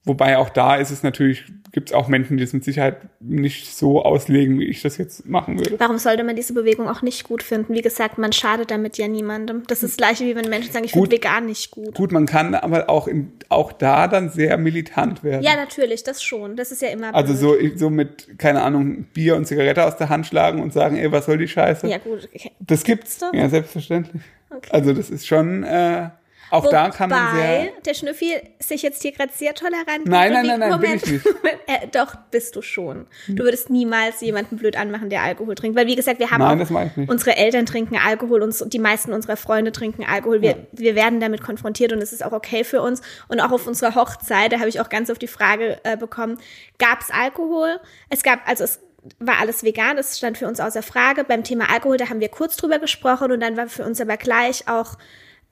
[0.07, 3.77] Wobei auch da ist es natürlich, gibt es auch Menschen, die es mit Sicherheit nicht
[3.77, 5.75] so auslegen, wie ich das jetzt machen würde.
[5.81, 7.75] Warum sollte man diese Bewegung auch nicht gut finden?
[7.75, 9.65] Wie gesagt, man schadet damit ja niemandem.
[9.67, 11.97] Das ist das gleiche, wie wenn Menschen sagen, ich finde vegan nicht gut.
[11.97, 15.43] Gut, man kann aber auch, in, auch da dann sehr militant werden.
[15.43, 16.55] Ja, natürlich, das schon.
[16.55, 20.09] Das ist ja immer Also so, so mit, keine Ahnung, Bier und Zigarette aus der
[20.09, 21.89] Hand schlagen und sagen, ey, was soll die Scheiße?
[21.89, 22.29] Ja, gut.
[22.33, 22.53] Okay.
[22.61, 23.19] Das gibt's.
[23.19, 23.35] Doch.
[23.35, 24.23] Ja, selbstverständlich.
[24.51, 24.69] Okay.
[24.71, 25.65] Also das ist schon...
[25.65, 26.11] Äh,
[26.51, 27.69] auch Wobei da kann man sehr.
[27.85, 31.25] der Schnüffi sich jetzt hier gerade sehr tolerant Nein, nein, nein, nein, Moment, bin ich
[31.25, 31.37] nicht.
[31.67, 33.07] äh, doch, bist du schon.
[33.27, 35.77] Du würdest niemals jemanden blöd anmachen, der Alkohol trinkt.
[35.77, 39.37] Weil, wie gesagt, wir haben nein, auch, unsere Eltern trinken Alkohol und die meisten unserer
[39.37, 40.43] Freunde trinken Alkohol.
[40.43, 40.57] Wir, ja.
[40.73, 43.03] wir werden damit konfrontiert und es ist auch okay für uns.
[43.29, 46.39] Und auch auf unserer Hochzeit, da habe ich auch ganz oft die Frage äh, bekommen,
[46.79, 47.81] gab es Alkohol?
[48.09, 48.81] Es gab, also es
[49.19, 51.25] war alles vegan, das stand für uns außer Frage.
[51.25, 54.17] Beim Thema Alkohol, da haben wir kurz drüber gesprochen und dann war für uns aber
[54.17, 54.97] gleich auch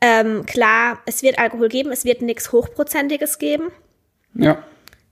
[0.00, 3.70] ähm, klar, es wird Alkohol geben, es wird nichts Hochprozentiges geben.
[4.35, 4.62] Ja.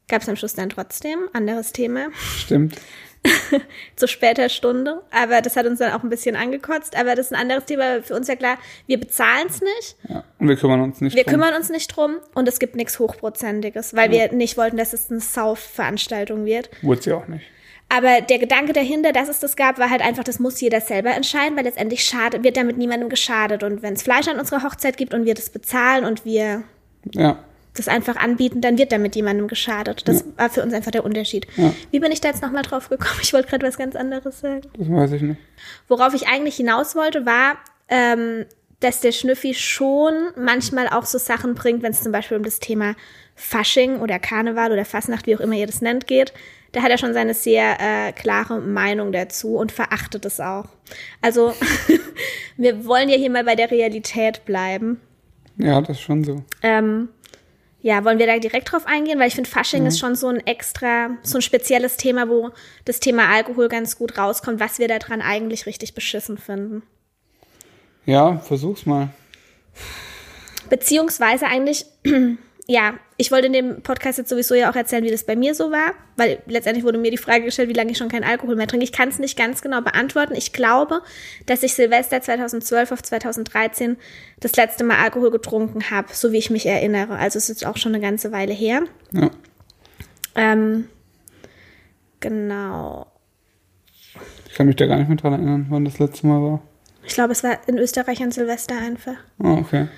[0.09, 1.29] Gab es am Schluss dann trotzdem.
[1.33, 2.09] Anderes Thema.
[2.37, 2.77] Stimmt.
[3.97, 5.03] Zu später Stunde.
[5.11, 6.97] Aber das hat uns dann auch ein bisschen angekotzt.
[6.97, 8.03] Aber das ist ein anderes Thema.
[8.03, 9.97] Für uns ja klar, wir bezahlen es nicht.
[10.09, 11.33] Ja, und wir kümmern uns nicht wir drum.
[11.33, 12.17] Wir kümmern uns nicht drum.
[12.35, 14.31] Und es gibt nichts Hochprozentiges, weil ja.
[14.31, 16.69] wir nicht wollten, dass es eine Saufveranstaltung wird.
[16.83, 17.45] Wurde sie auch nicht.
[17.95, 21.11] Aber der Gedanke dahinter, dass es das gab, war halt einfach, das muss jeder selber
[21.11, 23.63] entscheiden, weil letztendlich schade, wird damit niemandem geschadet.
[23.63, 26.63] Und wenn es Fleisch an unserer Hochzeit gibt und wir das bezahlen und wir
[27.13, 27.45] ja.
[27.75, 30.09] das einfach anbieten, dann wird damit jemandem geschadet.
[30.09, 30.27] Das ja.
[30.39, 31.47] war für uns einfach der Unterschied.
[31.59, 31.75] Ja.
[31.91, 33.21] Wie bin ich da jetzt nochmal drauf gekommen?
[33.21, 34.63] Ich wollte gerade was ganz anderes sagen.
[34.79, 35.41] Das weiß ich nicht.
[35.87, 37.59] Worauf ich eigentlich hinaus wollte, war,
[37.91, 38.47] ähm,
[38.81, 42.59] dass der Schnüffi schon manchmal auch so Sachen bringt, wenn es zum Beispiel um das
[42.59, 42.95] Thema
[43.35, 46.33] Fasching oder Karneval oder Fasnacht, wie auch immer ihr das nennt, geht.
[46.73, 50.67] Da hat er schon seine sehr äh, klare Meinung dazu und verachtet es auch.
[51.21, 51.55] Also
[52.57, 55.01] wir wollen ja hier mal bei der Realität bleiben.
[55.59, 56.43] Ja, das ist schon so.
[56.63, 57.11] Ähm,
[57.83, 59.19] ja, wollen wir da direkt drauf eingehen?
[59.19, 59.89] Weil ich finde, Fasching mhm.
[59.89, 62.51] ist schon so ein extra, so ein spezielles Thema, wo
[62.85, 66.83] das Thema Alkohol ganz gut rauskommt, was wir daran eigentlich richtig beschissen finden.
[68.07, 69.11] Ja, versuch's mal.
[70.71, 71.87] Beziehungsweise eigentlich,
[72.69, 75.55] ja, ich wollte in dem Podcast jetzt sowieso ja auch erzählen, wie das bei mir
[75.55, 78.55] so war, weil letztendlich wurde mir die Frage gestellt, wie lange ich schon keinen Alkohol
[78.55, 78.85] mehr trinke.
[78.85, 80.35] Ich kann es nicht ganz genau beantworten.
[80.37, 81.03] Ich glaube,
[81.47, 83.97] dass ich Silvester 2012 auf 2013
[84.39, 87.17] das letzte Mal Alkohol getrunken habe, so wie ich mich erinnere.
[87.17, 88.83] Also es ist jetzt auch schon eine ganze Weile her.
[89.13, 89.31] Ja.
[90.37, 90.89] Ähm,
[92.21, 93.07] genau.
[94.49, 96.63] Ich kann mich da gar nicht mehr dran erinnern, wann das letzte Mal war.
[97.05, 99.17] Ich glaube, es war in Österreich an Silvester einfach.
[99.43, 99.89] Oh, okay.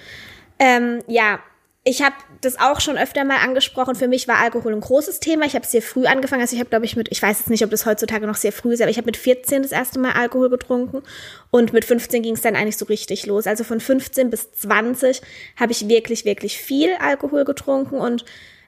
[0.58, 1.40] Ähm, ja,
[1.86, 3.94] ich habe das auch schon öfter mal angesprochen.
[3.94, 5.44] Für mich war Alkohol ein großes Thema.
[5.44, 6.40] Ich habe sehr früh angefangen.
[6.40, 8.52] Also ich habe, glaube ich, mit, ich weiß jetzt nicht, ob das heutzutage noch sehr
[8.52, 11.02] früh ist, aber ich habe mit 14 das erste Mal Alkohol getrunken
[11.50, 13.46] und mit 15 ging es dann eigentlich so richtig los.
[13.46, 15.20] Also von 15 bis 20
[15.56, 18.24] habe ich wirklich, wirklich viel Alkohol getrunken und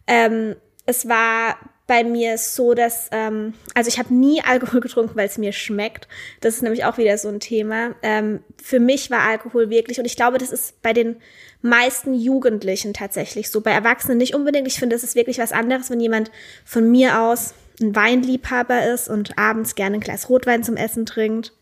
[0.07, 5.27] ähm, es war bei mir so, dass, ähm, also ich habe nie Alkohol getrunken, weil
[5.27, 6.07] es mir schmeckt.
[6.41, 7.95] Das ist nämlich auch wieder so ein Thema.
[8.03, 11.17] Ähm, für mich war Alkohol wirklich, und ich glaube, das ist bei den
[11.63, 14.67] meisten Jugendlichen tatsächlich so, bei Erwachsenen nicht unbedingt.
[14.69, 16.31] Ich finde, das ist wirklich was anderes, wenn jemand
[16.65, 21.53] von mir aus ein Weinliebhaber ist und abends gerne ein Glas Rotwein zum Essen trinkt.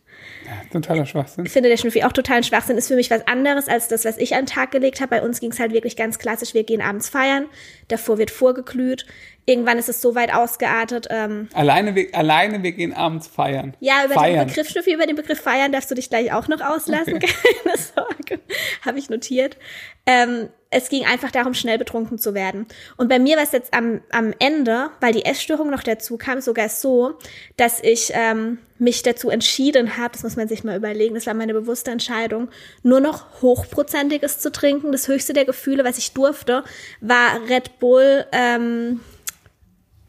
[0.46, 1.46] Ja, totaler Schwachsinn.
[1.46, 2.76] Ich finde der Schnüffi auch totalen Schwachsinn.
[2.76, 5.10] Ist für mich was anderes als das, was ich an den Tag gelegt habe.
[5.10, 6.54] Bei uns ging es halt wirklich ganz klassisch.
[6.54, 7.46] Wir gehen abends feiern.
[7.88, 9.06] Davor wird vorgeglüht.
[9.46, 11.08] Irgendwann ist es so weit ausgeartet.
[11.10, 13.76] Ähm, alleine, wir, alleine wir gehen abends feiern.
[13.80, 14.46] Ja, über feiern.
[14.46, 17.16] den Begriff Schnüffi, über den Begriff feiern darfst du dich gleich auch noch auslassen.
[17.16, 17.28] Okay.
[17.62, 18.40] Keine Sorge.
[18.84, 19.58] Habe ich notiert.
[20.06, 22.66] Ähm, es ging einfach darum, schnell betrunken zu werden.
[22.96, 26.40] Und bei mir war es jetzt am, am Ende, weil die Essstörung noch dazu kam,
[26.40, 27.14] sogar so,
[27.56, 31.34] dass ich ähm, mich dazu entschieden habe, das muss man sich mal überlegen, das war
[31.34, 32.48] meine bewusste Entscheidung,
[32.82, 34.90] nur noch Hochprozentiges zu trinken.
[34.90, 36.64] Das höchste der Gefühle, was ich durfte,
[37.00, 39.00] war Red Bull, ähm,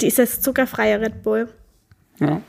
[0.02, 1.50] dieses zuckerfreie Red Bull.
[2.20, 2.42] Ja.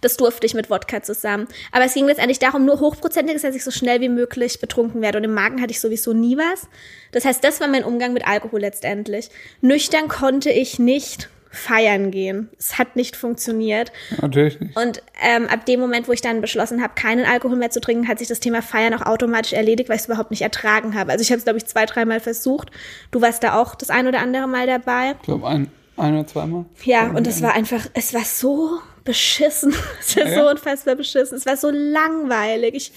[0.00, 1.48] Das durfte ich mit Wodka zusammen.
[1.72, 5.16] Aber es ging letztendlich darum, nur hochprozentiges, dass ich so schnell wie möglich betrunken werde.
[5.16, 6.68] Und im Magen hatte ich sowieso nie was.
[7.12, 9.30] Das heißt, das war mein Umgang mit Alkohol letztendlich.
[9.62, 12.50] Nüchtern konnte ich nicht feiern gehen.
[12.58, 13.92] Es hat nicht funktioniert.
[14.20, 14.76] Natürlich nicht.
[14.76, 18.08] Und ähm, ab dem Moment, wo ich dann beschlossen habe, keinen Alkohol mehr zu trinken,
[18.08, 21.12] hat sich das Thema Feiern auch automatisch erledigt, weil ich es überhaupt nicht ertragen habe.
[21.12, 22.70] Also ich habe es, glaube ich, zwei, dreimal versucht.
[23.10, 25.14] Du warst da auch das ein oder andere Mal dabei.
[25.20, 26.64] Ich glaube, ein, ein oder zweimal.
[26.84, 29.74] Ja, und es war einfach, es war so beschissen.
[30.00, 30.42] Es war ja.
[30.42, 31.36] so unfassbar beschissen.
[31.36, 32.74] Es war so langweilig.
[32.74, 32.92] Ich,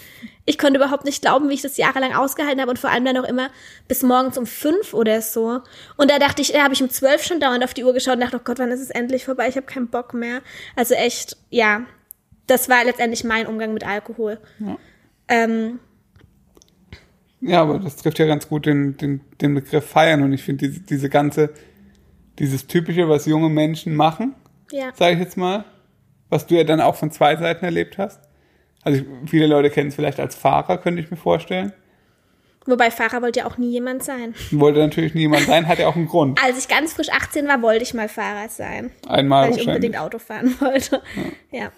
[0.45, 3.17] ich konnte überhaupt nicht glauben, wie ich das jahrelang ausgehalten habe und vor allem dann
[3.17, 3.49] auch immer
[3.87, 5.61] bis morgens um fünf oder so.
[5.97, 8.15] Und da dachte ich, da habe ich um zwölf schon dauernd auf die Uhr geschaut
[8.15, 9.47] und dachte, oh Gott, wann ist es endlich vorbei?
[9.49, 10.41] Ich habe keinen Bock mehr.
[10.75, 11.81] Also echt, ja,
[12.47, 14.39] das war letztendlich mein Umgang mit Alkohol.
[14.59, 14.77] Ja.
[15.27, 15.79] Ähm,
[17.41, 20.67] ja, aber das trifft ja ganz gut den, den, den Begriff feiern und ich finde
[20.67, 21.51] diese, diese ganze,
[22.39, 24.35] dieses typische, was junge Menschen machen,
[24.71, 24.91] ja.
[24.93, 25.65] sage ich jetzt mal,
[26.29, 28.21] was du ja dann auch von zwei Seiten erlebt hast.
[28.83, 31.73] Also viele Leute kennen es vielleicht als Fahrer, könnte ich mir vorstellen.
[32.65, 34.35] Wobei Fahrer wollte ja auch nie jemand sein.
[34.51, 36.39] Wollte natürlich nie jemand sein, hat ja auch einen Grund.
[36.43, 38.91] Als ich ganz frisch 18 war, wollte ich mal Fahrer sein.
[39.07, 41.01] Einmal Weil ich unbedingt Auto fahren wollte.
[41.51, 41.59] Ja.
[41.59, 41.71] ja.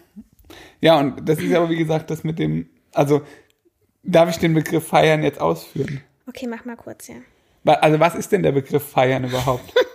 [0.81, 3.21] Ja, und das ist aber wie gesagt das mit dem, also
[4.01, 6.01] darf ich den Begriff feiern jetzt ausführen?
[6.27, 7.15] Okay, mach mal kurz, ja.
[7.65, 9.73] Also was ist denn der Begriff feiern überhaupt?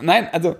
[0.00, 0.56] Nein, also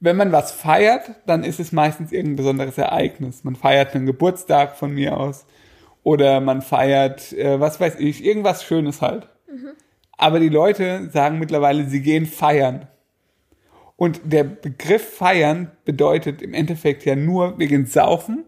[0.00, 3.44] wenn man was feiert, dann ist es meistens irgendein besonderes Ereignis.
[3.44, 5.46] Man feiert einen Geburtstag von mir aus
[6.02, 9.28] oder man feiert, äh, was weiß ich, irgendwas Schönes halt.
[9.48, 9.70] Mhm.
[10.16, 12.86] Aber die Leute sagen mittlerweile, sie gehen feiern.
[13.96, 18.44] Und der Begriff feiern bedeutet im Endeffekt ja nur, wir gehen saufen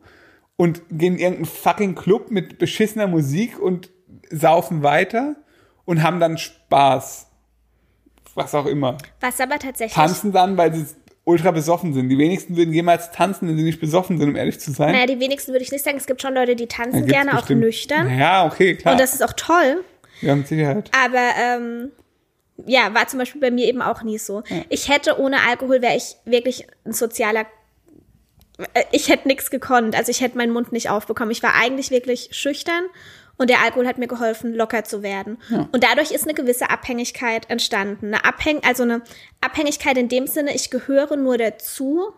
[0.56, 3.90] und gehen in irgendeinen fucking Club mit beschissener Musik und
[4.30, 5.36] saufen weiter
[5.84, 7.25] und haben dann Spaß.
[8.36, 8.98] Was auch immer.
[9.20, 9.94] Was aber tatsächlich.
[9.94, 10.86] Tanzen dann, weil sie
[11.24, 12.08] ultra besoffen sind.
[12.08, 14.92] Die wenigsten würden jemals tanzen, wenn sie nicht besoffen sind, um ehrlich zu sein.
[14.92, 15.96] Naja, die wenigsten würde ich nicht sagen.
[15.96, 17.60] Es gibt schon Leute, die tanzen ja, gerne bestimmt.
[17.60, 18.18] auch nüchtern.
[18.18, 18.92] Ja, okay, klar.
[18.92, 19.82] Und das ist auch toll.
[20.20, 20.90] Ja, mit Sicherheit.
[20.94, 21.90] Aber ähm,
[22.64, 24.42] ja, war zum Beispiel bei mir eben auch nie so.
[24.48, 24.62] Ja.
[24.68, 27.46] Ich hätte ohne Alkohol wäre ich wirklich ein sozialer
[28.74, 31.30] äh, ich hätte nichts gekonnt, also ich hätte meinen Mund nicht aufbekommen.
[31.30, 32.84] Ich war eigentlich wirklich schüchtern
[33.38, 35.38] und der Alkohol hat mir geholfen, locker zu werden.
[35.50, 35.68] Ja.
[35.72, 38.06] Und dadurch ist eine gewisse Abhängigkeit entstanden.
[38.06, 39.02] Eine Abhäng also eine
[39.40, 42.12] Abhängigkeit in dem Sinne, ich gehöre nur dazu,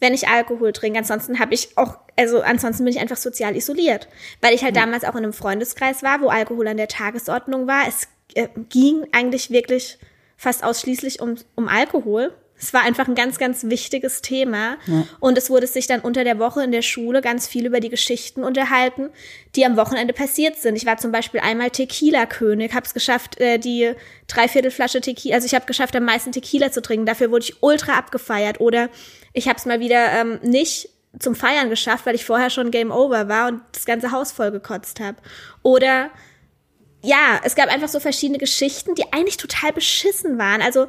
[0.00, 0.98] wenn ich Alkohol trinke.
[0.98, 4.08] Ansonsten habe ich auch, also ansonsten bin ich einfach sozial isoliert.
[4.40, 4.80] Weil ich halt mhm.
[4.80, 7.86] damals auch in einem Freundeskreis war, wo Alkohol an der Tagesordnung war.
[7.86, 9.98] Es äh, ging eigentlich wirklich
[10.36, 12.32] fast ausschließlich um, um Alkohol.
[12.60, 14.76] Es war einfach ein ganz, ganz wichtiges Thema.
[14.86, 15.04] Ja.
[15.18, 17.88] Und es wurde sich dann unter der Woche in der Schule ganz viel über die
[17.88, 19.08] Geschichten unterhalten,
[19.56, 20.76] die am Wochenende passiert sind.
[20.76, 23.92] Ich war zum Beispiel einmal Tequila-König, habe es geschafft, äh, die
[24.28, 27.06] Dreiviertelflasche Tequila, also ich habe geschafft, am meisten Tequila zu trinken.
[27.06, 28.60] Dafür wurde ich ultra abgefeiert.
[28.60, 28.90] Oder
[29.32, 32.90] ich habe es mal wieder ähm, nicht zum Feiern geschafft, weil ich vorher schon Game
[32.90, 35.16] Over war und das ganze Haus voll gekotzt habe.
[35.62, 36.10] Oder
[37.02, 40.60] ja, es gab einfach so verschiedene Geschichten, die eigentlich total beschissen waren.
[40.60, 40.86] Also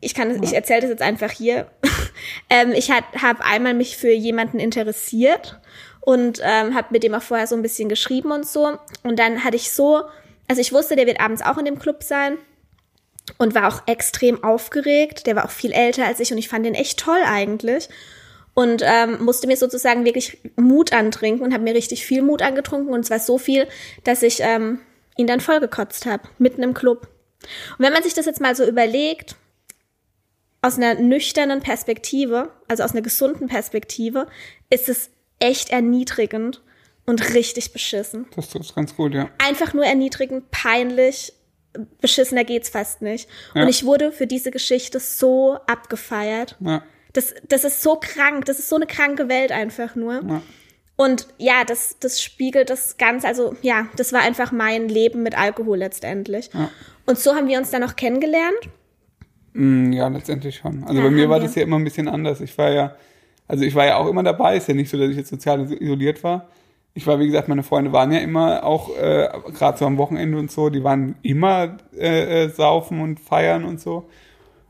[0.00, 1.70] ich kann, ich erzähle das jetzt einfach hier.
[2.50, 5.60] ähm, ich habe einmal mich für jemanden interessiert
[6.00, 8.78] und ähm, habe mit dem auch vorher so ein bisschen geschrieben und so.
[9.02, 10.02] Und dann hatte ich so,
[10.48, 12.38] also ich wusste, der wird abends auch in dem Club sein
[13.38, 15.26] und war auch extrem aufgeregt.
[15.26, 17.88] Der war auch viel älter als ich und ich fand den echt toll eigentlich.
[18.54, 22.92] Und ähm, musste mir sozusagen wirklich Mut antrinken und habe mir richtig viel Mut angetrunken.
[22.92, 23.68] Und zwar so viel,
[24.02, 24.80] dass ich ähm,
[25.16, 27.08] ihn dann vollgekotzt habe, mitten im Club.
[27.78, 29.36] Und wenn man sich das jetzt mal so überlegt,
[30.62, 34.26] aus einer nüchternen Perspektive, also aus einer gesunden Perspektive,
[34.68, 36.62] ist es echt erniedrigend
[37.06, 38.26] und richtig beschissen.
[38.36, 39.30] Das ist ganz gut, ja.
[39.38, 41.32] Einfach nur erniedrigend, peinlich,
[42.00, 43.28] beschissener geht's fast nicht.
[43.54, 43.62] Ja.
[43.62, 46.56] Und ich wurde für diese Geschichte so abgefeiert.
[46.60, 46.82] Ja.
[47.12, 50.22] Das, das ist so krank, das ist so eine kranke Welt einfach nur.
[50.22, 50.42] Ja.
[50.96, 55.36] Und ja, das, das spiegelt das Ganze, also ja, das war einfach mein Leben mit
[55.36, 56.50] Alkohol letztendlich.
[57.06, 58.68] Und so haben wir uns dann auch kennengelernt.
[59.52, 60.84] Mm, ja, letztendlich schon.
[60.84, 61.46] Also ja, bei mir war wir.
[61.46, 62.40] das ja immer ein bisschen anders.
[62.40, 62.94] Ich war ja,
[63.48, 64.56] also ich war ja auch immer dabei.
[64.56, 66.48] Ist ja nicht so, dass ich jetzt sozial isoliert war.
[66.94, 70.38] Ich war, wie gesagt, meine Freunde waren ja immer auch, äh, gerade so am Wochenende
[70.38, 74.08] und so, die waren immer äh, äh, saufen und feiern und so.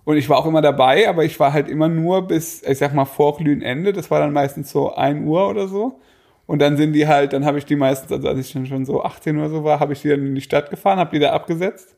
[0.05, 2.95] Und ich war auch immer dabei, aber ich war halt immer nur bis, ich sag
[2.95, 3.93] mal, vor Glühenende.
[3.93, 6.01] Das war dann meistens so ein Uhr oder so.
[6.47, 8.85] Und dann sind die halt, dann habe ich die meistens, also als ich dann schon
[8.85, 11.21] so 18 oder so war, habe ich die dann in die Stadt gefahren, habe die
[11.21, 11.97] da abgesetzt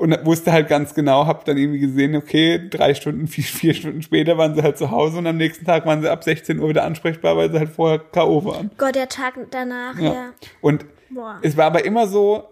[0.00, 4.00] und wusste halt ganz genau, habe dann irgendwie gesehen, okay, drei Stunden, vier, vier Stunden
[4.00, 6.70] später waren sie halt zu Hause und am nächsten Tag waren sie ab 16 Uhr
[6.70, 8.42] wieder ansprechbar, weil sie halt vorher K.O.
[8.46, 8.70] waren.
[8.78, 10.12] Gott, der Tag danach, ja.
[10.12, 10.30] ja.
[10.62, 11.38] Und Boah.
[11.42, 12.48] es war aber immer so,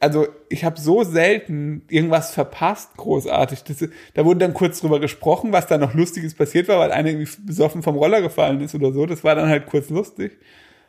[0.00, 3.62] also ich habe so selten irgendwas verpasst, großartig.
[3.64, 7.10] Das, da wurde dann kurz drüber gesprochen, was da noch Lustiges passiert war, weil einer
[7.10, 9.04] irgendwie besoffen vom Roller gefallen ist oder so.
[9.04, 10.38] Das war dann halt kurz lustig.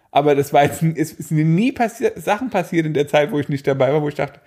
[0.09, 3.49] Aber das war jetzt, es sind nie passiert, Sachen passiert in der Zeit, wo ich
[3.49, 4.39] nicht dabei war, wo ich dachte,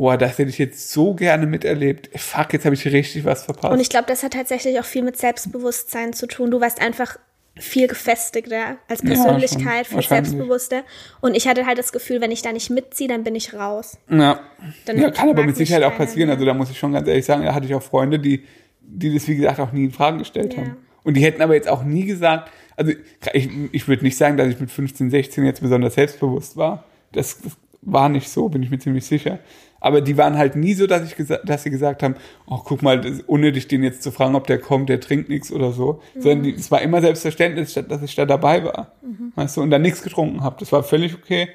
[0.00, 2.08] boah, das hätte ich jetzt so gerne miterlebt.
[2.18, 3.70] Fuck, jetzt habe ich richtig was verpasst.
[3.70, 6.50] Und ich glaube, das hat tatsächlich auch viel mit Selbstbewusstsein zu tun.
[6.50, 7.18] Du warst einfach
[7.58, 10.84] viel gefestigter als Persönlichkeit, ja, viel selbstbewusster.
[11.20, 13.98] Und ich hatte halt das Gefühl, wenn ich da nicht mitziehe, dann bin ich raus.
[14.08, 14.40] Ja,
[14.86, 16.28] dann ja kann aber mit Sicherheit auch passieren.
[16.28, 16.36] Mehr.
[16.36, 18.44] Also da muss ich schon ganz ehrlich sagen, da hatte ich auch Freunde, die,
[18.80, 20.62] die das, wie gesagt, auch nie in Frage gestellt ja.
[20.62, 20.78] haben.
[21.04, 22.92] Und die hätten aber jetzt auch nie gesagt, also
[23.34, 26.84] ich, ich würde nicht sagen, dass ich mit 15, 16 jetzt besonders selbstbewusst war.
[27.12, 29.40] Das, das war nicht so, bin ich mir ziemlich sicher.
[29.80, 32.14] Aber die waren halt nie so, dass ich dass sie gesagt haben,
[32.46, 35.28] oh, guck mal, das ist unnötig, den jetzt zu fragen, ob der kommt, der trinkt
[35.28, 36.00] nichts oder so.
[36.14, 36.20] Mhm.
[36.20, 38.92] Sondern es war immer selbstverständlich, dass ich da dabei war.
[39.02, 39.32] Mhm.
[39.34, 40.56] Weißt du, und dann nichts getrunken habe.
[40.60, 41.48] Das war völlig okay.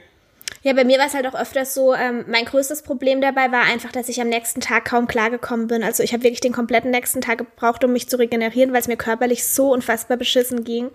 [0.65, 3.65] Ja, bei mir war es halt auch öfters so, ähm, mein größtes Problem dabei war
[3.71, 5.83] einfach, dass ich am nächsten Tag kaum klargekommen bin.
[5.83, 8.87] Also ich habe wirklich den kompletten nächsten Tag gebraucht, um mich zu regenerieren, weil es
[8.87, 10.89] mir körperlich so unfassbar beschissen ging.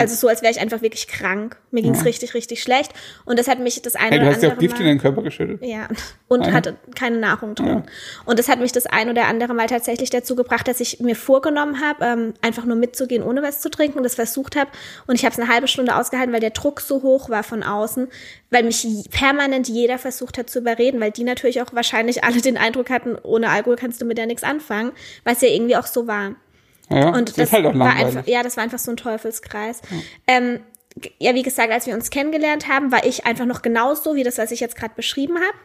[0.00, 1.56] Also so, als wäre ich einfach wirklich krank.
[1.70, 2.04] Mir ging's ja.
[2.04, 2.92] richtig, richtig schlecht.
[3.24, 4.40] Und das hat mich das eine hey, oder andere.
[4.40, 5.62] Du hast auch Gift Mal, in deinen Körper geschüttet.
[5.62, 5.88] Ja.
[6.28, 6.52] Und Eine.
[6.52, 7.66] hatte keine Nahrung drin.
[7.66, 7.82] Ja.
[8.24, 11.16] Und das hat mich das ein oder andere Mal tatsächlich dazu gebracht, dass ich mir
[11.16, 14.70] vorgenommen habe, ähm, einfach nur mitzugehen, ohne was zu trinken und das versucht habe.
[15.06, 17.62] Und ich habe es eine halbe Stunde ausgehalten, weil der Druck so hoch war von
[17.62, 18.08] außen,
[18.50, 22.56] weil mich permanent jeder versucht hat zu überreden, weil die natürlich auch wahrscheinlich alle den
[22.56, 24.92] Eindruck hatten, ohne Alkohol kannst du mit der nichts anfangen,
[25.24, 26.34] was ja irgendwie auch so war.
[26.92, 29.82] Ja, und das, halt war einfach, ja, das war einfach so ein Teufelskreis.
[29.90, 29.96] Ja.
[30.26, 30.60] Ähm,
[31.18, 34.38] ja, wie gesagt, als wir uns kennengelernt haben, war ich einfach noch genauso wie das,
[34.38, 35.58] was ich jetzt gerade beschrieben habe.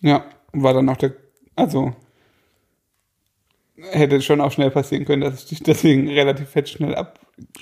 [0.00, 1.12] Ja, war dann auch der,
[1.54, 1.94] also
[3.90, 7.18] hätte schon auch schnell passieren können, dass ich dich deswegen relativ fett schnell ab.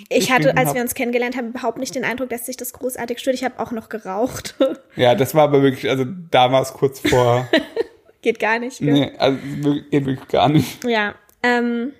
[0.09, 0.74] Ich hatte, als hab.
[0.74, 3.37] wir uns kennengelernt haben, überhaupt nicht den Eindruck, dass sich das großartig stört.
[3.37, 4.54] Ich habe auch noch geraucht.
[4.96, 7.48] Ja, das war aber wirklich, also da war es kurz vor.
[8.20, 8.81] geht gar nicht.
[8.81, 8.92] Gell?
[8.92, 9.38] Nee, also
[9.90, 10.83] geht wirklich gar nicht.
[10.83, 11.92] Ja, ähm,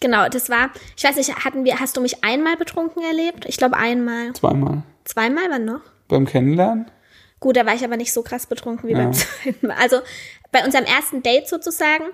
[0.00, 3.46] Genau, das war, ich weiß nicht, hatten wir, hast du mich einmal betrunken erlebt?
[3.46, 4.32] Ich glaube einmal.
[4.32, 4.82] Zweimal.
[5.04, 5.80] Zweimal, wann noch?
[6.06, 6.90] Beim Kennenlernen?
[7.40, 8.98] Gut, da war ich aber nicht so krass betrunken wie ja.
[8.98, 9.76] beim zweiten Mal.
[9.80, 10.00] Also
[10.52, 12.04] bei unserem ersten Date sozusagen,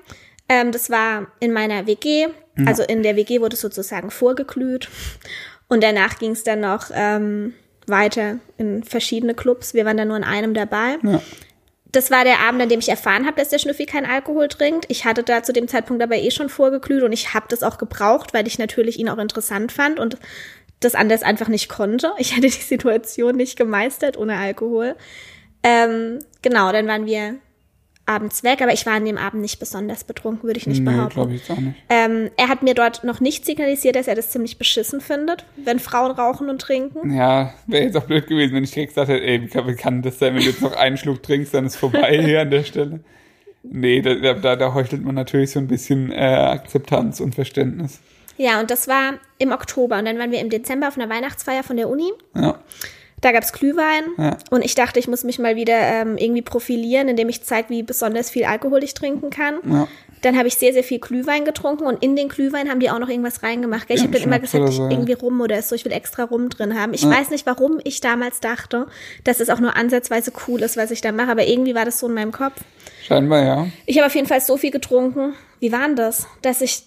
[0.48, 2.28] ähm, das war in meiner WG.
[2.56, 2.66] Ja.
[2.66, 4.88] Also in der WG wurde es sozusagen vorgeglüht.
[5.68, 7.54] Und danach ging es dann noch ähm,
[7.86, 9.74] weiter in verschiedene Clubs.
[9.74, 10.98] Wir waren dann nur in einem dabei.
[11.02, 11.20] Ja.
[11.94, 14.86] Das war der Abend, an dem ich erfahren habe, dass der Schnüffi keinen Alkohol trinkt.
[14.88, 17.78] Ich hatte da zu dem Zeitpunkt aber eh schon vorgeglüht und ich habe das auch
[17.78, 20.18] gebraucht, weil ich natürlich ihn auch interessant fand und
[20.80, 22.12] das anders einfach nicht konnte.
[22.18, 24.96] Ich hätte die Situation nicht gemeistert ohne Alkohol.
[25.62, 27.36] Ähm, genau, dann waren wir
[28.06, 30.90] abends weg, aber ich war an dem Abend nicht besonders betrunken, würde ich nicht nee,
[30.90, 31.32] behaupten.
[31.32, 31.76] Ich auch nicht.
[31.88, 35.78] Ähm, er hat mir dort noch nicht signalisiert, dass er das ziemlich beschissen findet, wenn
[35.78, 37.14] Frauen rauchen und trinken.
[37.14, 40.18] Ja, wäre jetzt auch blöd gewesen, wenn ich direkt gesagt hätte, ey, wie kann, das
[40.18, 43.00] sein, wenn du jetzt noch einen Schluck trinkst, dann ist vorbei hier an der Stelle.
[43.62, 48.00] Nee, da, da, da heuchelt man natürlich so ein bisschen äh, Akzeptanz und Verständnis.
[48.36, 51.62] Ja, und das war im Oktober und dann waren wir im Dezember auf einer Weihnachtsfeier
[51.62, 52.10] von der Uni.
[52.34, 52.58] Ja.
[53.24, 54.36] Da gab es Glühwein ja.
[54.50, 57.82] und ich dachte, ich muss mich mal wieder ähm, irgendwie profilieren, indem ich zeige, wie
[57.82, 59.60] besonders viel Alkohol ich trinken kann.
[59.64, 59.88] Ja.
[60.20, 62.98] Dann habe ich sehr, sehr viel Glühwein getrunken und in den Glühwein haben die auch
[62.98, 63.86] noch irgendwas reingemacht.
[63.88, 66.78] Ich habe dann immer gesagt, ich irgendwie rum oder so, ich will extra rum drin
[66.78, 66.92] haben.
[66.92, 68.88] Ich weiß nicht, warum ich damals dachte,
[69.24, 72.00] dass es auch nur ansatzweise cool ist, was ich da mache, aber irgendwie war das
[72.00, 72.60] so in meinem Kopf.
[73.06, 73.66] Scheinbar, ja.
[73.86, 75.32] Ich habe auf jeden Fall so viel getrunken.
[75.60, 76.26] Wie war denn das?
[76.42, 76.82] Dass ich,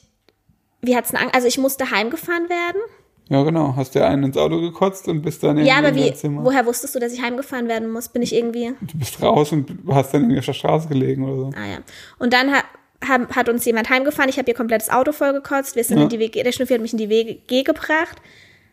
[0.81, 2.81] wie hat's denn, also ich musste heimgefahren werden
[3.29, 3.75] ja, genau.
[3.75, 6.45] Hast du einen ins Auto gekotzt und bist dann in Ja, aber wie, Zimmer.
[6.45, 8.07] woher wusstest du, dass ich heimgefahren werden muss?
[8.07, 8.73] Bin ich irgendwie.
[8.81, 11.51] Du bist raus und hast dann in der Straße gelegen oder so.
[11.55, 11.77] Ah ja.
[12.19, 12.63] Und dann hat,
[13.05, 14.29] hat, hat uns jemand heimgefahren.
[14.29, 15.75] Ich habe ihr komplettes Auto vollgekotzt.
[15.75, 16.03] Wir sind ja.
[16.03, 18.21] in die WG, der Schnüffel hat mich in die WG gebracht,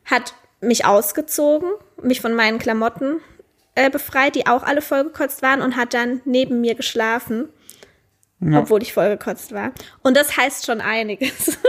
[0.04, 1.70] hat mich ausgezogen,
[2.02, 3.20] mich von meinen Klamotten
[3.74, 7.48] äh, befreit, die auch alle vollgekotzt waren und hat dann neben mir geschlafen.
[8.40, 8.60] Ja.
[8.60, 9.72] Obwohl ich vollgekotzt war.
[10.02, 11.58] Und das heißt schon einiges.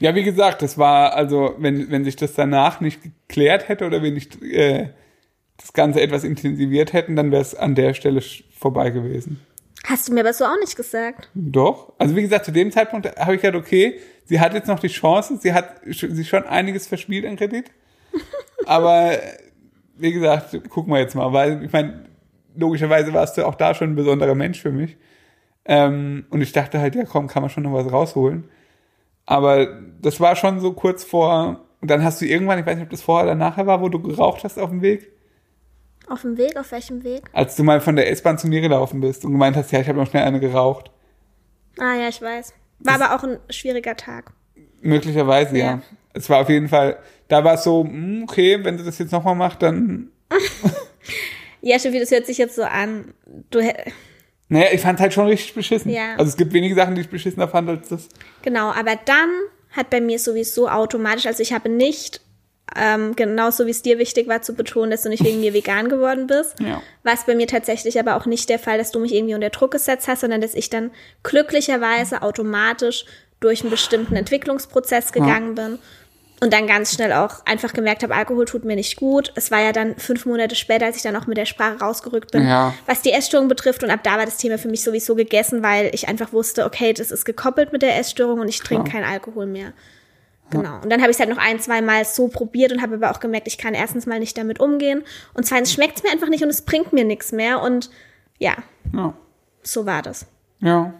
[0.00, 4.02] Ja, wie gesagt, das war, also, wenn, wenn sich das danach nicht geklärt hätte oder
[4.02, 4.90] wir nicht äh,
[5.56, 8.22] das Ganze etwas intensiviert hätten, dann wäre es an der Stelle
[8.56, 9.40] vorbei gewesen.
[9.84, 11.30] Hast du mir aber so auch nicht gesagt.
[11.34, 11.92] Doch.
[11.98, 14.88] Also wie gesagt, zu dem Zeitpunkt habe ich gedacht, okay, sie hat jetzt noch die
[14.88, 17.70] Chance, sie hat sich schon einiges verspielt an Kredit.
[18.66, 19.18] aber
[19.96, 22.04] wie gesagt, gucken wir jetzt mal, weil ich meine,
[22.56, 24.96] logischerweise warst du auch da schon ein besonderer Mensch für mich.
[25.64, 28.44] Ähm, und ich dachte halt, ja komm, kann man schon noch was rausholen.
[29.28, 32.84] Aber das war schon so kurz vor, und dann hast du irgendwann, ich weiß nicht,
[32.84, 35.12] ob das vorher oder nachher war, wo du geraucht hast auf dem Weg.
[36.08, 36.56] Auf dem Weg?
[36.56, 37.24] Auf welchem Weg?
[37.34, 39.88] Als du mal von der S-Bahn zu mir gelaufen bist und gemeint hast, ja, ich
[39.88, 40.90] habe noch schnell eine geraucht.
[41.78, 42.54] Ah ja, ich weiß.
[42.78, 44.32] War das aber auch ein schwieriger Tag.
[44.80, 45.64] Möglicherweise, ja.
[45.64, 45.82] ja.
[46.14, 46.96] Es war auf jeden Fall,
[47.28, 50.10] da war es so, hm, okay, wenn du das jetzt nochmal machst, dann.
[51.60, 53.12] ja, Steffi, das hört sich jetzt so an.
[53.50, 53.60] Du
[54.48, 55.90] naja, ich fand halt schon richtig beschissen.
[55.90, 56.12] Ja.
[56.16, 58.08] Also es gibt wenige Sachen, die ich beschissener fand als das.
[58.42, 59.30] Genau, aber dann
[59.70, 62.22] hat bei mir sowieso automatisch, also ich habe nicht,
[62.74, 65.88] ähm, genauso wie es dir wichtig war zu betonen, dass du nicht wegen mir vegan
[65.88, 66.82] geworden bist, ja.
[67.02, 69.50] war es bei mir tatsächlich aber auch nicht der Fall, dass du mich irgendwie unter
[69.50, 70.90] Druck gesetzt hast, sondern dass ich dann
[71.22, 73.04] glücklicherweise automatisch
[73.40, 75.66] durch einen bestimmten Entwicklungsprozess gegangen ja.
[75.66, 75.78] bin
[76.40, 79.32] und dann ganz schnell auch einfach gemerkt habe, Alkohol tut mir nicht gut.
[79.34, 82.30] Es war ja dann fünf Monate später, als ich dann auch mit der Sprache rausgerückt
[82.30, 82.74] bin, ja.
[82.86, 83.82] was die Essstörung betrifft.
[83.82, 86.92] Und ab da war das Thema für mich sowieso gegessen, weil ich einfach wusste, okay,
[86.92, 89.72] das ist gekoppelt mit der Essstörung und ich trinke keinen Alkohol mehr.
[90.50, 90.80] Genau.
[90.80, 93.10] Und dann habe ich es halt noch ein, zwei Mal so probiert und habe aber
[93.10, 95.02] auch gemerkt, ich kann erstens mal nicht damit umgehen
[95.34, 97.60] und zweitens schmeckt es mir einfach nicht und es bringt mir nichts mehr.
[97.60, 97.90] Und
[98.38, 98.54] ja,
[98.94, 99.12] ja,
[99.62, 100.26] so war das.
[100.60, 100.94] Ja.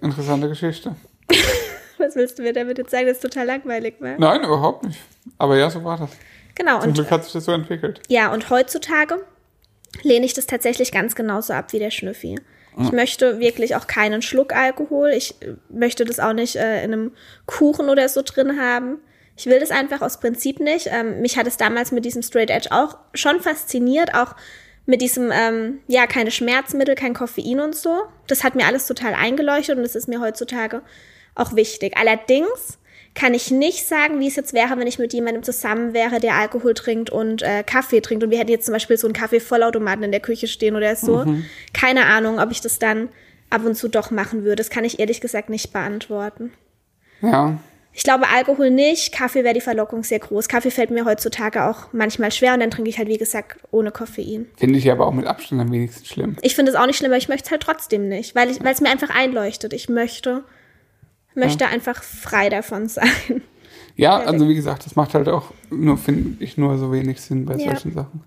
[0.00, 0.96] Interessante Geschichte.
[2.04, 4.18] Was willst du mir damit jetzt sagen, dass es total langweilig war?
[4.18, 5.00] Nein, überhaupt nicht.
[5.38, 6.10] Aber ja, so war das.
[6.54, 6.80] Genau.
[6.80, 8.00] Zum und, Glück hat sich das so entwickelt.
[8.08, 9.24] Ja, und heutzutage
[10.02, 12.36] lehne ich das tatsächlich ganz genauso ab wie der Schnüffi.
[12.82, 15.10] Ich möchte wirklich auch keinen Schluck Alkohol.
[15.10, 15.36] Ich
[15.68, 17.12] möchte das auch nicht äh, in einem
[17.46, 18.98] Kuchen oder so drin haben.
[19.36, 20.88] Ich will das einfach aus Prinzip nicht.
[20.90, 24.34] Ähm, mich hat es damals mit diesem Straight Edge auch schon fasziniert, auch
[24.86, 28.02] mit diesem, ähm, ja, keine Schmerzmittel, kein Koffein und so.
[28.26, 30.82] Das hat mir alles total eingeleuchtet und das ist mir heutzutage
[31.34, 31.96] auch wichtig.
[31.96, 32.78] Allerdings
[33.14, 36.34] kann ich nicht sagen, wie es jetzt wäre, wenn ich mit jemandem zusammen wäre, der
[36.34, 40.02] Alkohol trinkt und äh, Kaffee trinkt und wir hätten jetzt zum Beispiel so einen Kaffee-Vollautomaten
[40.02, 41.24] in der Küche stehen oder so.
[41.24, 41.44] Mhm.
[41.72, 43.08] Keine Ahnung, ob ich das dann
[43.50, 44.56] ab und zu doch machen würde.
[44.56, 46.52] Das kann ich ehrlich gesagt nicht beantworten.
[47.22, 47.58] Ja.
[47.96, 50.48] Ich glaube Alkohol nicht, Kaffee wäre die Verlockung sehr groß.
[50.48, 53.92] Kaffee fällt mir heutzutage auch manchmal schwer und dann trinke ich halt, wie gesagt, ohne
[53.92, 54.46] Koffein.
[54.56, 56.36] Finde ich aber auch mit Abstand am wenigsten schlimm.
[56.42, 58.80] Ich finde es auch nicht schlimm, aber ich möchte es halt trotzdem nicht, weil es
[58.80, 59.72] mir einfach einleuchtet.
[59.72, 60.42] Ich möchte
[61.34, 61.70] möchte ja.
[61.70, 63.42] einfach frei davon sein.
[63.96, 67.46] Ja, also wie gesagt, das macht halt auch nur, finde ich, nur so wenig Sinn
[67.46, 67.70] bei ja.
[67.70, 68.24] solchen Sachen.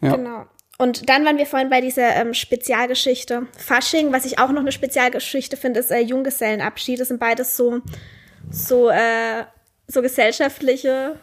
[0.00, 0.16] Ja.
[0.16, 0.46] Genau.
[0.78, 4.12] Und dann waren wir vorhin bei dieser ähm, Spezialgeschichte Fasching.
[4.12, 6.98] Was ich auch noch eine Spezialgeschichte finde, ist äh, Junggesellenabschied.
[6.98, 7.80] Das sind beides so,
[8.50, 9.44] so, äh,
[9.86, 11.16] so gesellschaftliche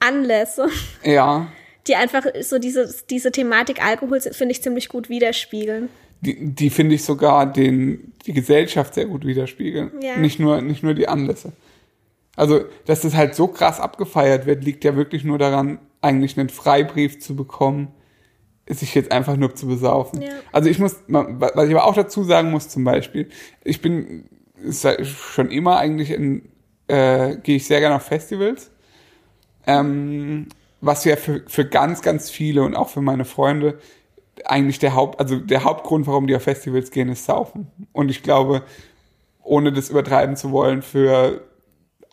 [0.00, 0.68] Anlässe.
[1.04, 1.46] Ja.
[1.86, 5.88] Die einfach so diese, diese Thematik Alkohol, finde ich, ziemlich gut widerspiegeln
[6.20, 9.92] die, die finde ich sogar den, die Gesellschaft sehr gut widerspiegeln.
[10.02, 10.16] Ja.
[10.16, 11.52] Nicht nur, nicht nur die Anlässe.
[12.36, 16.48] Also, dass das halt so krass abgefeiert wird, liegt ja wirklich nur daran, eigentlich einen
[16.48, 17.88] Freibrief zu bekommen,
[18.66, 20.22] sich jetzt einfach nur zu besaufen.
[20.22, 20.28] Ja.
[20.52, 23.28] Also ich muss, was ich aber auch dazu sagen muss zum Beispiel,
[23.64, 24.24] ich bin
[25.02, 26.48] schon immer eigentlich in,
[26.86, 28.70] äh, gehe ich sehr gerne auf Festivals.
[29.66, 30.46] Ähm,
[30.80, 33.78] was ja für, für ganz, ganz viele und auch für meine Freunde
[34.46, 37.70] eigentlich der Haupt, also der Hauptgrund, warum die auf Festivals gehen, ist Saufen.
[37.92, 38.62] Und ich glaube,
[39.42, 41.42] ohne das übertreiben zu wollen, für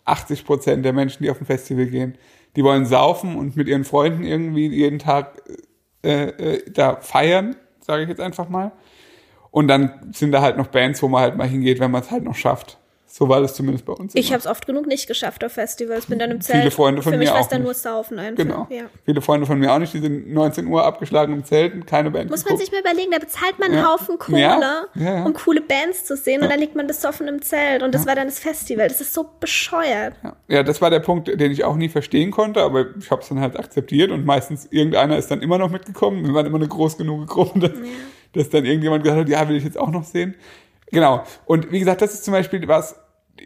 [0.04, 2.16] 80 Prozent der Menschen, die auf ein Festival gehen,
[2.56, 5.42] die wollen saufen und mit ihren Freunden irgendwie jeden Tag
[6.02, 8.72] äh, äh, da feiern, sage ich jetzt einfach mal.
[9.50, 12.10] Und dann sind da halt noch Bands, wo man halt mal hingeht, wenn man es
[12.10, 12.78] halt noch schafft.
[13.18, 14.14] So war das zumindest bei uns.
[14.14, 16.06] Ich habe es oft genug nicht geschafft auf Festivals.
[16.06, 16.60] Bin dann im Zelt.
[16.60, 17.48] Viele Freunde von Für mich mir auch.
[17.48, 18.44] dann nur saufen einfach.
[18.44, 18.68] Genau.
[18.70, 18.84] Ja.
[19.06, 19.92] Viele Freunde von mir auch nicht.
[19.92, 22.30] Die sind 19 Uhr abgeschlagen im Zelt und keine Band.
[22.30, 23.92] Muss man sich mal überlegen, da bezahlt man einen ja.
[23.92, 25.24] Haufen Kohle, ja.
[25.24, 28.14] um coole Bands zu sehen und dann liegt man besoffen im Zelt und das war
[28.14, 28.86] dann das Festival.
[28.86, 30.14] Das ist so bescheuert.
[30.46, 30.62] Ja.
[30.62, 33.40] das war der Punkt, den ich auch nie verstehen konnte, aber ich habe es dann
[33.40, 36.24] halt akzeptiert und meistens irgendeiner ist dann immer noch mitgekommen.
[36.24, 37.72] Wir waren immer eine groß genug Gruppe, dass,
[38.32, 40.36] dass dann irgendjemand gesagt hat, ja, will ich jetzt auch noch sehen.
[40.92, 41.24] Genau.
[41.46, 42.94] Und wie gesagt, das ist zum Beispiel was,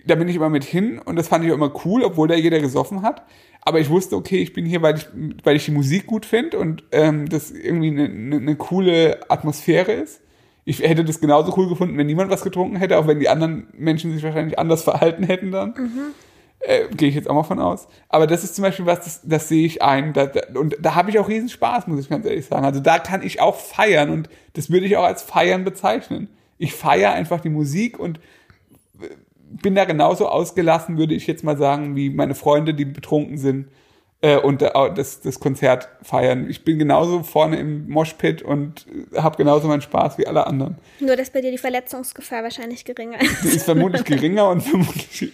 [0.06, 2.34] da bin ich immer mit hin und das fand ich auch immer cool, obwohl da
[2.34, 3.22] jeder gesoffen hat.
[3.60, 5.06] Aber ich wusste, okay, ich bin hier, weil ich,
[5.44, 9.92] weil ich die Musik gut finde und ähm, das irgendwie eine, eine, eine coole Atmosphäre
[9.92, 10.20] ist.
[10.64, 13.68] Ich hätte das genauso cool gefunden, wenn niemand was getrunken hätte, auch wenn die anderen
[13.72, 15.74] Menschen sich wahrscheinlich anders verhalten hätten dann.
[15.76, 16.00] Mhm.
[16.60, 17.88] Äh, Gehe ich jetzt auch mal von aus.
[18.08, 20.12] Aber das ist zum Beispiel was, das, das sehe ich ein.
[20.12, 22.64] Da, da, und da habe ich auch riesen Spaß, muss ich ganz ehrlich sagen.
[22.64, 26.28] Also da kann ich auch feiern und das würde ich auch als Feiern bezeichnen.
[26.58, 28.20] Ich feiere einfach die Musik und
[29.60, 33.68] bin da genauso ausgelassen, würde ich jetzt mal sagen, wie meine Freunde, die betrunken sind
[34.22, 36.48] äh, und äh, das, das Konzert feiern.
[36.48, 38.86] Ich bin genauso vorne im Moshpit und
[39.16, 40.78] habe genauso meinen Spaß wie alle anderen.
[41.00, 43.44] Nur, dass bei dir die Verletzungsgefahr wahrscheinlich geringer ist.
[43.44, 45.32] Die ist vermutlich geringer und vermutlich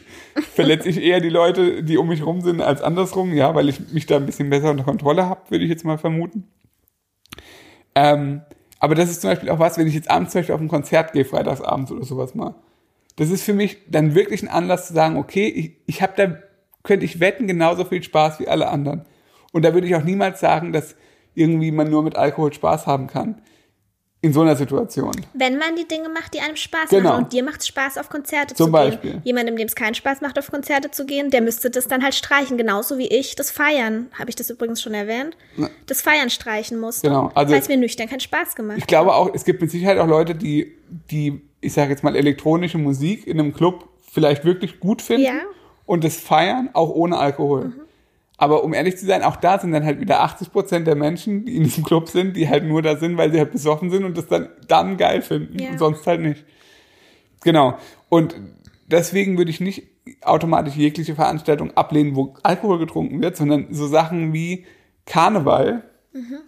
[0.55, 3.93] verletze ich eher die Leute, die um mich rum sind, als andersrum, ja, weil ich
[3.93, 6.49] mich da ein bisschen besser unter Kontrolle habe, würde ich jetzt mal vermuten.
[7.95, 8.43] Ähm,
[8.81, 10.69] aber das ist zum Beispiel auch was, wenn ich jetzt abends zum Beispiel auf ein
[10.69, 12.55] Konzert gehe, freitagsabends oder sowas mal
[13.19, 16.39] das ist für mich dann wirklich ein Anlass zu sagen, okay, ich, ich habe da,
[16.85, 19.05] könnte ich wetten, genauso viel Spaß wie alle anderen.
[19.53, 20.95] Und da würde ich auch niemals sagen, dass
[21.35, 23.43] irgendwie man nur mit Alkohol Spaß haben kann.
[24.21, 25.13] In so einer Situation.
[25.33, 27.11] Wenn man die Dinge macht, die einem Spaß genau.
[27.11, 27.25] machen.
[27.25, 29.13] Und dir macht es Spaß, auf Konzerte Zum zu Beispiel.
[29.13, 29.23] gehen.
[29.25, 32.17] Jemandem, dem es keinen Spaß macht, auf Konzerte zu gehen, der müsste das dann halt
[32.17, 32.59] streichen.
[32.59, 35.37] Genauso wie ich das Feiern, habe ich das übrigens schon erwähnt,
[35.87, 37.07] das Feiern streichen musste.
[37.07, 37.31] Genau.
[37.35, 39.99] Also, weil es mir nüchtern keinen Spaß gemacht Ich glaube auch, es gibt mit Sicherheit
[39.99, 40.77] auch Leute, die,
[41.13, 45.41] die ich sage jetzt mal, elektronische Musik in einem Club vielleicht wirklich gut finden ja.
[45.87, 47.67] und das feiern, auch ohne Alkohol.
[47.67, 47.81] Mhm.
[48.37, 51.45] Aber um ehrlich zu sein, auch da sind dann halt wieder 80 Prozent der Menschen,
[51.45, 54.05] die in diesem Club sind, die halt nur da sind, weil sie halt besoffen sind
[54.05, 55.71] und das dann, dann geil finden ja.
[55.71, 56.45] und sonst halt nicht.
[57.43, 57.77] Genau.
[58.09, 58.37] Und
[58.87, 59.89] deswegen würde ich nicht
[60.23, 64.67] automatisch jegliche Veranstaltung ablehnen, wo Alkohol getrunken wird, sondern so Sachen wie
[65.05, 65.83] Karneval,
[66.13, 66.39] mhm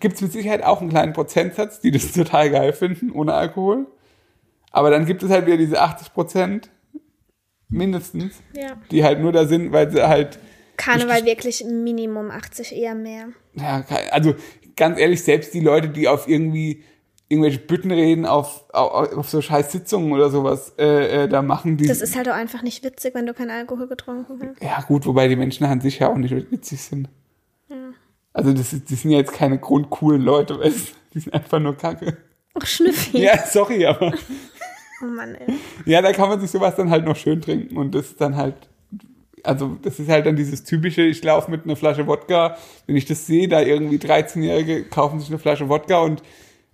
[0.00, 3.86] gibt es mit Sicherheit auch einen kleinen Prozentsatz, die das total geil finden, ohne Alkohol.
[4.70, 6.70] Aber dann gibt es halt wieder diese 80 Prozent,
[7.68, 8.76] mindestens, ja.
[8.90, 10.38] die halt nur da sind, weil sie halt.
[10.76, 13.28] Karneval wirklich Minimum 80, eher mehr.
[13.54, 14.34] Ja, also
[14.76, 16.82] ganz ehrlich, selbst die Leute, die auf irgendwie
[17.28, 21.76] irgendwelche Büttenreden auf, auf, auf so scheiß Sitzungen oder sowas äh, äh, da machen.
[21.76, 24.62] Die, das ist halt auch einfach nicht witzig, wenn du keinen Alkohol getrunken hast.
[24.62, 27.08] Ja gut, wobei die Menschen an sich ja auch nicht witzig sind.
[28.34, 31.76] Also das, ist, das sind ja jetzt keine grundcoolen Leute, weißt Die sind einfach nur
[31.76, 32.18] kacke.
[32.54, 33.18] Ach, Schnüffi.
[33.18, 34.12] Ja, sorry, aber.
[35.02, 35.54] Oh Mann, ey.
[35.86, 38.36] Ja, da kann man sich sowas dann halt noch schön trinken und das ist dann
[38.36, 38.54] halt,
[39.42, 42.56] also das ist halt dann dieses typische, ich laufe mit einer Flasche Wodka,
[42.86, 46.22] wenn ich das sehe, da irgendwie 13-Jährige kaufen sich eine Flasche Wodka und,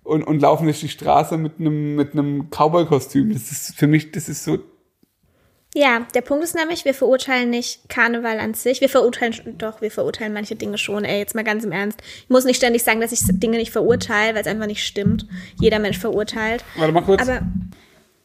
[0.04, 3.32] und, und laufen durch die Straße mit einem, mit einem Cowboy-Kostüm.
[3.32, 4.58] Das ist für mich, das ist so
[5.74, 8.80] ja, der Punkt ist nämlich, wir verurteilen nicht Karneval an sich.
[8.80, 11.04] Wir verurteilen, doch, wir verurteilen manche Dinge schon.
[11.04, 12.00] Ey, jetzt mal ganz im Ernst.
[12.24, 15.26] Ich muss nicht ständig sagen, dass ich Dinge nicht verurteile, weil es einfach nicht stimmt.
[15.60, 16.64] Jeder Mensch verurteilt.
[16.76, 17.22] Warte mal kurz.
[17.22, 17.42] Aber,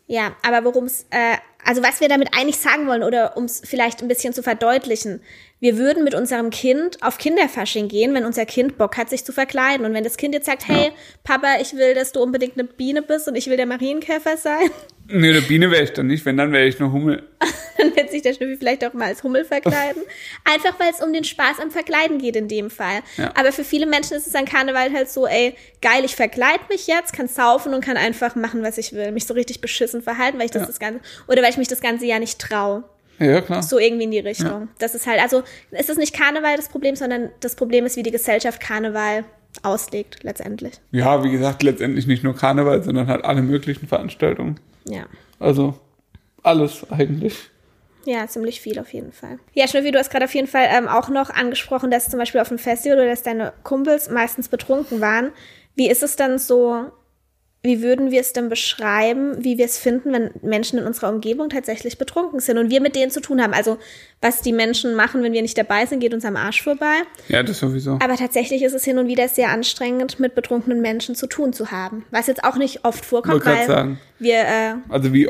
[0.07, 3.61] ja, aber worum es, äh, also was wir damit eigentlich sagen wollen oder um es
[3.63, 5.21] vielleicht ein bisschen zu verdeutlichen,
[5.59, 9.31] wir würden mit unserem Kind auf Kinderfasching gehen, wenn unser Kind Bock hat, sich zu
[9.31, 9.85] verkleiden.
[9.85, 10.91] Und wenn das Kind jetzt sagt, hey,
[11.23, 14.69] Papa, ich will, dass du unbedingt eine Biene bist und ich will der Marienkäfer sein,
[15.07, 17.21] Nee, eine Biene wäre ich dann nicht, wenn dann wäre ich eine Hummel.
[17.77, 20.01] dann wird sich der Schnüffel vielleicht auch mal als Hummel verkleiden.
[20.43, 23.01] Einfach weil es um den Spaß am Verkleiden geht in dem Fall.
[23.17, 23.31] Ja.
[23.35, 26.87] Aber für viele Menschen ist es an Karneval halt so, ey, geil, ich verkleide mich
[26.87, 29.11] jetzt, kann saufen und kann einfach machen, was ich will.
[29.11, 30.67] Mich so richtig beschissen verhalten, weil ich das, ja.
[30.67, 32.83] das Ganze, oder weil ich mich das ganze Jahr nicht traue.
[33.19, 33.63] Ja, klar.
[33.63, 34.47] So irgendwie in die Richtung.
[34.47, 34.67] Ja.
[34.79, 38.03] Das ist halt, also, es ist nicht Karneval das Problem, sondern das Problem ist, wie
[38.03, 39.23] die Gesellschaft Karneval
[39.63, 40.73] auslegt, letztendlich.
[40.91, 44.59] Ja, wie gesagt, letztendlich nicht nur Karneval, sondern halt alle möglichen Veranstaltungen.
[44.85, 45.05] Ja.
[45.39, 45.79] Also
[46.43, 47.49] alles eigentlich.
[48.05, 49.39] Ja, ziemlich viel auf jeden Fall.
[49.53, 52.39] Ja, Schnüffi, du hast gerade auf jeden Fall ähm, auch noch angesprochen, dass zum Beispiel
[52.39, 55.31] auf dem Festival oder dass deine Kumpels meistens betrunken waren.
[55.75, 56.91] Wie ist es dann so,
[57.65, 61.49] wie würden wir es denn beschreiben, wie wir es finden, wenn Menschen in unserer Umgebung
[61.49, 63.53] tatsächlich betrunken sind und wir mit denen zu tun haben?
[63.53, 63.77] Also,
[64.21, 67.01] was die Menschen machen, wenn wir nicht dabei sind, geht uns am Arsch vorbei.
[67.27, 67.93] Ja, das sowieso.
[68.01, 71.71] Aber tatsächlich ist es hin und wieder sehr anstrengend, mit betrunkenen Menschen zu tun zu
[71.71, 72.05] haben.
[72.11, 73.99] Was jetzt auch nicht oft vorkommt, weil sagen.
[74.19, 74.39] wir.
[74.39, 75.29] Äh, also, wie.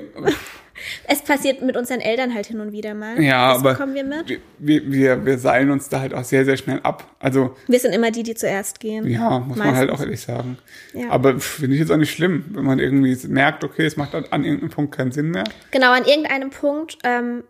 [1.07, 3.21] Es passiert mit unseren Eltern halt hin und wieder mal.
[3.21, 4.39] Ja, das aber bekommen wir mit.
[4.59, 7.07] Wir, wir, wir seilen uns da halt auch sehr, sehr schnell ab.
[7.19, 9.07] Also wir sind immer die, die zuerst gehen.
[9.07, 9.65] Ja, muss meistens.
[9.65, 10.57] man halt auch ehrlich sagen.
[10.93, 11.09] Ja.
[11.09, 14.25] Aber finde ich jetzt auch nicht schlimm, wenn man irgendwie merkt, okay, es macht an,
[14.31, 15.45] an irgendeinem Punkt keinen Sinn mehr.
[15.71, 17.43] Genau, an irgendeinem Punkt ähm,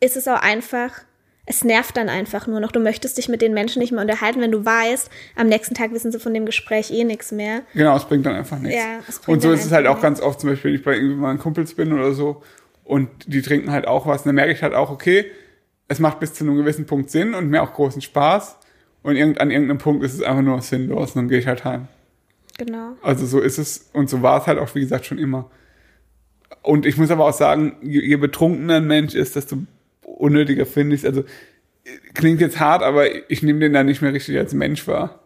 [0.00, 1.02] ist es auch einfach
[1.50, 2.70] es nervt dann einfach nur noch.
[2.70, 5.92] Du möchtest dich mit den Menschen nicht mehr unterhalten, wenn du weißt, am nächsten Tag
[5.92, 7.62] wissen sie von dem Gespräch eh nichts mehr.
[7.74, 8.78] Genau, es bringt dann einfach nichts.
[8.78, 11.42] Ja, und so ist es halt auch ganz oft, zum Beispiel, wenn ich bei irgendjemandem
[11.42, 12.42] Kumpels bin oder so
[12.90, 14.22] und die trinken halt auch was.
[14.22, 15.26] Und dann merke ich halt auch, okay,
[15.86, 18.56] es macht bis zu einem gewissen Punkt Sinn und mir auch großen Spaß.
[19.02, 21.64] Und irgend, an irgendeinem Punkt ist es einfach nur sinnlos und dann gehe ich halt
[21.64, 21.86] heim.
[22.58, 22.96] Genau.
[23.00, 25.48] Also so ist es und so war es halt auch, wie gesagt, schon immer.
[26.62, 29.58] Und ich muss aber auch sagen, je, je betrunkener ein Mensch ist, desto
[30.02, 31.06] unnötiger finde ich es.
[31.06, 31.24] Also
[32.14, 35.20] klingt jetzt hart, aber ich nehme den dann nicht mehr richtig als Mensch wahr.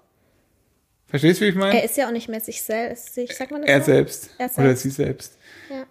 [1.07, 1.79] Verstehst du, wie ich meine?
[1.79, 3.15] Er ist ja auch nicht mehr sich selbst.
[3.15, 4.35] Sagt man das er, selbst.
[4.37, 4.59] er selbst.
[4.59, 5.39] Oder sie selbst.
[5.71, 5.87] Ja.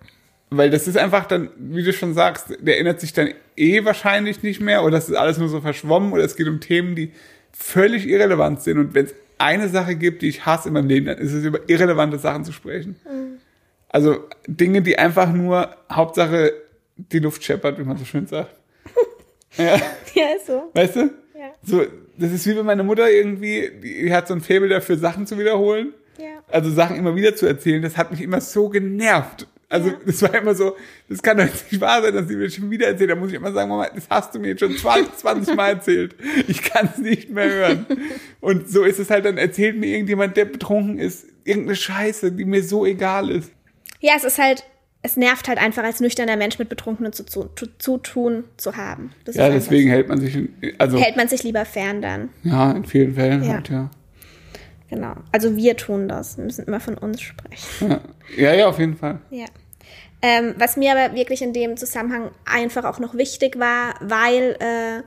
[0.58, 4.43] Weil das ist einfach dann, wie du schon sagst, der erinnert sich dann eh wahrscheinlich
[4.43, 7.12] nicht mehr oder das ist alles nur so verschwommen oder es geht um Themen, die
[7.51, 8.78] völlig irrelevant sind.
[8.78, 11.43] Und wenn es eine Sache gibt, die ich hasse in meinem Leben, dann ist es
[11.43, 12.95] über irrelevante Sachen zu sprechen.
[13.06, 13.39] Mhm.
[13.89, 16.54] Also Dinge, die einfach nur Hauptsache
[16.95, 18.56] die Luft scheppert, wie man so schön sagt.
[19.58, 19.76] ja.
[20.14, 20.72] ja, ist so.
[20.74, 20.99] Weißt du?
[21.38, 21.54] Ja.
[21.64, 21.84] So,
[22.18, 25.38] das ist wie wenn meine Mutter irgendwie, die hat so ein Faible dafür, Sachen zu
[25.38, 25.93] wiederholen.
[26.18, 26.43] Ja.
[26.51, 29.47] Also Sachen immer wieder zu erzählen, das hat mich immer so genervt.
[29.74, 29.95] Also ja.
[30.05, 30.78] das war immer so,
[31.09, 33.09] das kann doch nicht wahr sein, dass sie mir schon wieder erzählt.
[33.09, 35.69] Da muss ich immer sagen, Mama, das hast du mir jetzt schon 20, 20 Mal
[35.69, 36.15] erzählt.
[36.47, 37.86] Ich kann es nicht mehr hören.
[38.39, 42.45] Und so ist es halt, dann erzählt mir irgendjemand, der betrunken ist, irgendeine Scheiße, die
[42.45, 43.51] mir so egal ist.
[43.99, 44.63] Ja, es ist halt,
[45.01, 48.78] es nervt halt einfach als nüchterner Mensch mit Betrunkenen zu, zu, zu, zu tun zu
[48.78, 49.11] haben.
[49.26, 50.38] Das ja, deswegen hält man sich,
[50.78, 50.99] also.
[50.99, 52.30] Hält man sich lieber fern dann.
[52.43, 53.53] Ja, in vielen Fällen ja.
[53.53, 53.89] halt, ja.
[54.91, 55.15] Genau.
[55.32, 56.38] Also wir tun das.
[56.38, 57.89] Wir müssen immer von uns sprechen.
[57.89, 57.99] Ja,
[58.38, 59.19] ja, ja auf jeden Fall.
[59.32, 59.45] Ja.
[60.26, 65.03] Ähm, was mir aber wirklich in dem Zusammenhang einfach auch noch wichtig war, weil, äh,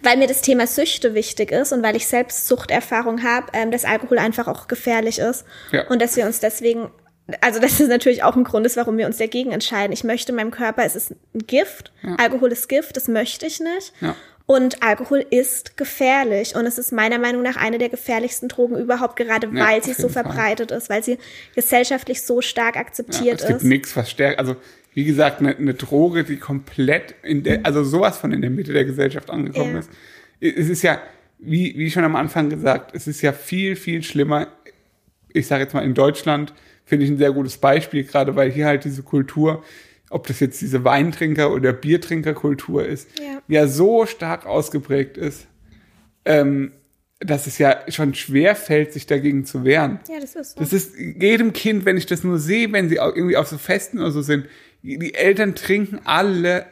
[0.00, 3.84] weil mir das Thema Süchte wichtig ist und weil ich selbst Suchterfahrung habe, ähm, dass
[3.84, 5.44] Alkohol einfach auch gefährlich ist.
[5.72, 5.88] Ja.
[5.88, 6.88] Und dass wir uns deswegen,
[7.40, 9.92] also das ist natürlich auch ein Grund ist, warum wir uns dagegen entscheiden.
[9.92, 11.92] Ich möchte meinem Körper, es ist ein Gift.
[12.04, 12.14] Ja.
[12.14, 13.92] Alkohol ist Gift, das möchte ich nicht.
[14.00, 14.14] Ja.
[14.46, 19.16] Und Alkohol ist gefährlich und es ist meiner Meinung nach eine der gefährlichsten Drogen überhaupt,
[19.16, 20.24] gerade ja, weil sie so Fall.
[20.24, 21.18] verbreitet ist, weil sie
[21.54, 23.50] gesellschaftlich so stark akzeptiert ja, es ist.
[23.50, 24.38] Es gibt nichts, was stärkt.
[24.38, 24.56] Also
[24.94, 28.72] wie gesagt, eine, eine, Droge, die komplett in der, also sowas von in der Mitte
[28.72, 29.78] der Gesellschaft angekommen ja.
[29.78, 29.90] ist.
[30.40, 31.00] Es ist ja,
[31.38, 34.48] wie, wie schon am Anfang gesagt, es ist ja viel, viel schlimmer.
[35.32, 36.52] Ich sage jetzt mal in Deutschland
[36.84, 39.64] finde ich ein sehr gutes Beispiel, gerade weil hier halt diese Kultur
[40.12, 45.46] ob das jetzt diese Weintrinker- oder Biertrinkerkultur ist, ja, ja so stark ausgeprägt ist,
[46.24, 46.72] ähm,
[47.20, 50.00] dass es ja schon schwer fällt, sich dagegen zu wehren.
[50.08, 50.60] Ja, das ist so.
[50.60, 53.98] Das ist jedem Kind, wenn ich das nur sehe, wenn sie irgendwie auf so Festen
[53.98, 54.46] oder so sind,
[54.82, 56.66] die Eltern trinken alle,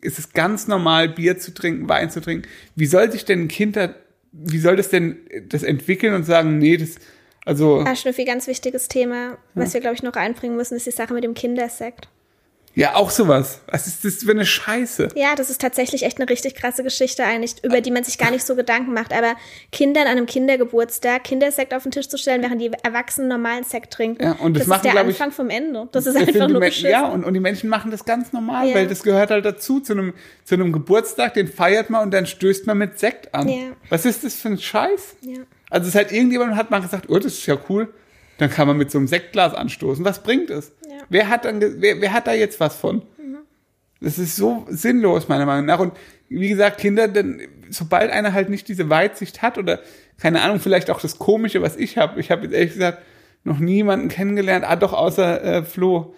[0.00, 2.48] es ist ganz normal, Bier zu trinken, Wein zu trinken.
[2.76, 3.94] Wie soll sich denn ein Kind da,
[4.32, 5.18] wie soll das denn
[5.48, 6.96] das entwickeln und sagen, nee, das,
[7.44, 7.82] also.
[7.84, 9.74] Ja, Schnüffi, ganz wichtiges Thema, was ja.
[9.74, 12.08] wir, glaube ich, noch einbringen müssen, ist die Sache mit dem Kindersekt.
[12.76, 13.62] Ja, auch sowas.
[13.68, 15.08] Was ist das für eine Scheiße?
[15.14, 18.30] Ja, das ist tatsächlich echt eine richtig krasse Geschichte eigentlich, über die man sich gar
[18.30, 19.14] nicht so Gedanken macht.
[19.14, 19.34] Aber
[19.72, 23.94] Kindern an einem Kindergeburtstag Kindersekt auf den Tisch zu stellen, während die Erwachsenen normalen Sekt
[23.94, 25.88] trinken, ja, und das, das machen, ist der Anfang ich, vom Ende.
[25.90, 26.90] Das ist einfach nur beschissen.
[26.90, 28.74] Ja, und, und die Menschen machen das ganz normal, ja.
[28.74, 30.12] weil das gehört halt dazu, zu einem,
[30.44, 33.48] zu einem Geburtstag, den feiert man und dann stößt man mit Sekt an.
[33.48, 33.68] Ja.
[33.88, 35.16] Was ist das für ein Scheiß?
[35.22, 35.38] Ja.
[35.70, 37.88] Also es hat irgendjemand hat mal gesagt, oh, das ist ja cool.
[38.36, 40.04] Dann kann man mit so einem Sektglas anstoßen.
[40.04, 40.72] Was bringt es?
[41.08, 43.02] Wer hat dann, wer, wer hat da jetzt was von?
[44.00, 45.78] Das ist so sinnlos, meiner Meinung nach.
[45.78, 45.92] Und
[46.28, 47.40] wie gesagt, Kinder, denn,
[47.70, 49.80] sobald einer halt nicht diese Weitsicht hat oder
[50.18, 52.20] keine Ahnung, vielleicht auch das Komische, was ich habe.
[52.20, 52.98] Ich habe jetzt ehrlich gesagt
[53.44, 56.14] noch niemanden kennengelernt, ah doch, außer äh, Flo,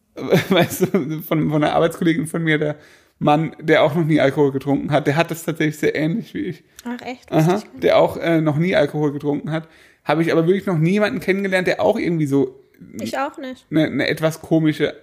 [0.48, 2.76] weißt du, von, von einer Arbeitskollegin von mir, der
[3.20, 6.46] Mann, der auch noch nie Alkohol getrunken hat, der hat das tatsächlich sehr ähnlich wie
[6.46, 6.64] ich.
[6.84, 7.30] Ach echt?
[7.32, 9.68] Aha, der auch äh, noch nie Alkohol getrunken hat.
[10.04, 12.60] Habe ich aber wirklich noch niemanden kennengelernt, der auch irgendwie so.
[13.00, 13.66] Ich auch nicht.
[13.70, 14.94] Eine, eine etwas komische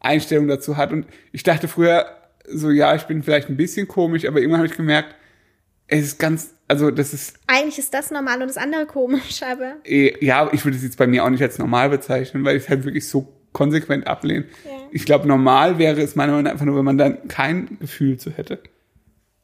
[0.00, 0.92] Einstellung dazu hat.
[0.92, 2.06] Und ich dachte früher
[2.46, 5.14] so, ja, ich bin vielleicht ein bisschen komisch, aber irgendwann habe ich gemerkt,
[5.86, 7.38] es ist ganz, also das ist.
[7.46, 9.76] Eigentlich ist das normal und das andere komisch, aber.
[9.84, 12.64] Eh, ja, ich würde es jetzt bei mir auch nicht als normal bezeichnen, weil ich
[12.64, 14.46] es halt wirklich so konsequent ablehne.
[14.64, 14.70] Ja.
[14.90, 18.18] ich glaube, normal wäre es meiner Meinung nach einfach nur, wenn man dann kein Gefühl
[18.18, 18.60] zu hätte.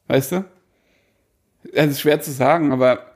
[0.07, 0.45] Weißt du?
[1.73, 3.10] Das ist schwer zu sagen, aber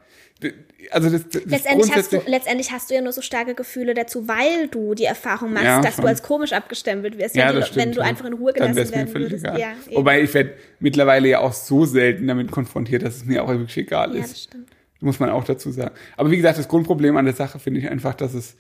[0.92, 4.28] also das, das letztendlich, hast du, letztendlich hast du ja nur so starke Gefühle dazu,
[4.28, 6.04] weil du die Erfahrung machst, ja, dass schon.
[6.04, 9.14] du als komisch abgestempelt wirst, ja, wenn, du, wenn du einfach in Ruhe gelassen werden
[9.14, 9.46] würdest.
[9.46, 13.50] Ja, Wobei ich werde mittlerweile ja auch so selten damit konfrontiert, dass es mir auch
[13.50, 14.16] wirklich egal ist.
[14.16, 14.70] Ja, das stimmt.
[15.02, 15.94] Muss man auch dazu sagen.
[16.18, 18.56] Aber wie gesagt, das Grundproblem an der Sache finde ich einfach, dass es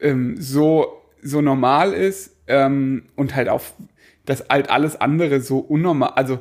[0.00, 0.86] ähm, so,
[1.22, 3.62] so normal ist ähm, und halt auch,
[4.26, 6.40] dass halt alles andere so unnormal, also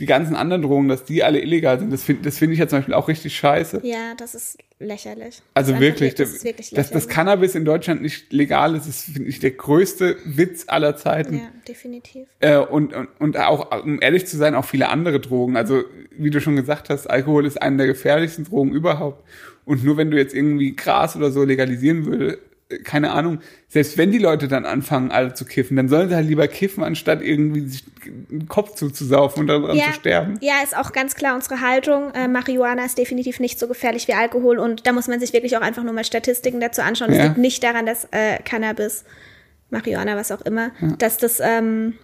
[0.00, 2.68] die ganzen anderen Drogen, dass die alle illegal sind, das finde das finde ich ja
[2.68, 3.80] zum Beispiel auch richtig scheiße.
[3.82, 5.42] Ja, das ist lächerlich.
[5.54, 6.90] Also das wirklich, das, ist wirklich lächerlich.
[6.92, 10.96] Dass das Cannabis in Deutschland nicht legal ist, ist, finde ich, der größte Witz aller
[10.96, 11.38] Zeiten.
[11.38, 12.26] Ja, definitiv.
[12.40, 15.56] Äh, und, und, und auch, um ehrlich zu sein, auch viele andere Drogen.
[15.56, 19.24] Also, wie du schon gesagt hast, Alkohol ist eine der gefährlichsten Drogen überhaupt.
[19.64, 22.38] Und nur wenn du jetzt irgendwie Gras oder so legalisieren würdest,
[22.82, 23.38] keine Ahnung,
[23.68, 26.82] selbst wenn die Leute dann anfangen, alle zu kiffen, dann sollen sie halt lieber kiffen,
[26.82, 30.38] anstatt irgendwie sich den Kopf zuzusaufen und daran ja, zu sterben.
[30.40, 32.12] Ja, ist auch ganz klar unsere Haltung.
[32.14, 35.56] Äh, Marihuana ist definitiv nicht so gefährlich wie Alkohol und da muss man sich wirklich
[35.56, 37.10] auch einfach nur mal Statistiken dazu anschauen.
[37.10, 37.24] Es ja.
[37.24, 39.04] liegt nicht daran, dass äh, Cannabis,
[39.70, 40.88] Marihuana, was auch immer, ja.
[40.98, 41.94] dass das ähm,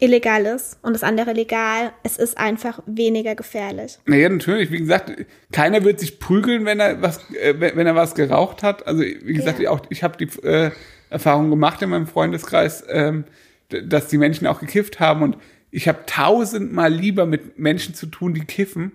[0.00, 1.92] illegal ist und das andere legal.
[2.02, 3.98] Es ist einfach weniger gefährlich.
[4.06, 4.70] Naja, natürlich.
[4.70, 5.12] Wie gesagt,
[5.52, 8.86] keiner wird sich prügeln, wenn er was, äh, wenn er was geraucht hat.
[8.86, 9.70] Also wie gesagt, ja.
[9.70, 10.70] auch ich habe die äh,
[11.10, 13.24] Erfahrung gemacht in meinem Freundeskreis, ähm,
[13.68, 15.36] dass die Menschen auch gekifft haben und
[15.70, 18.92] ich habe tausendmal lieber mit Menschen zu tun, die kiffen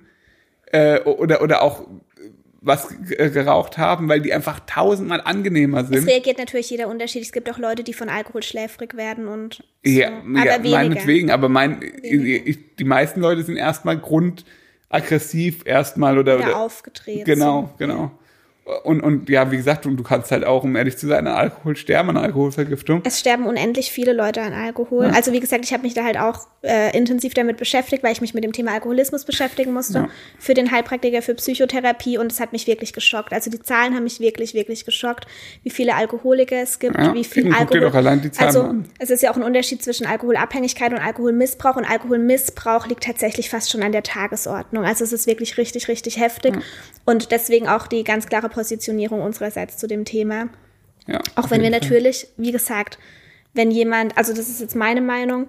[0.71, 1.87] äh, oder oder auch
[2.65, 5.95] was geraucht haben, weil die einfach tausendmal angenehmer sind.
[5.95, 7.27] Es reagiert natürlich jeder unterschiedlich.
[7.27, 9.91] Es gibt auch Leute, die von Alkohol schläfrig werden und so.
[9.91, 10.77] ja, aber ja, weniger.
[10.77, 17.25] meinetwegen, aber mein, ich, die meisten Leute sind erstmal grundaggressiv erstmal oder, oder aufgetreten.
[17.25, 18.11] Genau, genau.
[18.83, 21.35] Und, und ja, wie gesagt, du, du kannst halt auch, um ehrlich zu sein, an
[21.35, 23.03] Alkohol sterben, an Alkoholvergiftung.
[23.05, 25.05] Es sterben unendlich viele Leute an Alkohol.
[25.05, 25.11] Ja.
[25.11, 28.21] Also wie gesagt, ich habe mich da halt auch äh, intensiv damit beschäftigt, weil ich
[28.21, 30.09] mich mit dem Thema Alkoholismus beschäftigen musste ja.
[30.39, 33.33] für den Heilpraktiker für Psychotherapie und es hat mich wirklich geschockt.
[33.33, 35.27] Also die Zahlen haben mich wirklich, wirklich geschockt,
[35.61, 37.81] wie viele Alkoholiker es gibt, ja, wie viel Alkohol.
[37.81, 38.85] Doch allein die Zahlen also an.
[38.97, 43.69] es ist ja auch ein Unterschied zwischen Alkoholabhängigkeit und Alkoholmissbrauch und Alkoholmissbrauch liegt tatsächlich fast
[43.69, 44.85] schon an der Tagesordnung.
[44.85, 46.55] Also es ist wirklich richtig, richtig heftig
[47.05, 50.47] und deswegen auch die ganz klare Positionierung unsererseits zu dem Thema.
[51.07, 52.97] Ja, Auch wenn wir natürlich, wie gesagt,
[53.53, 55.47] wenn jemand, also das ist jetzt meine Meinung,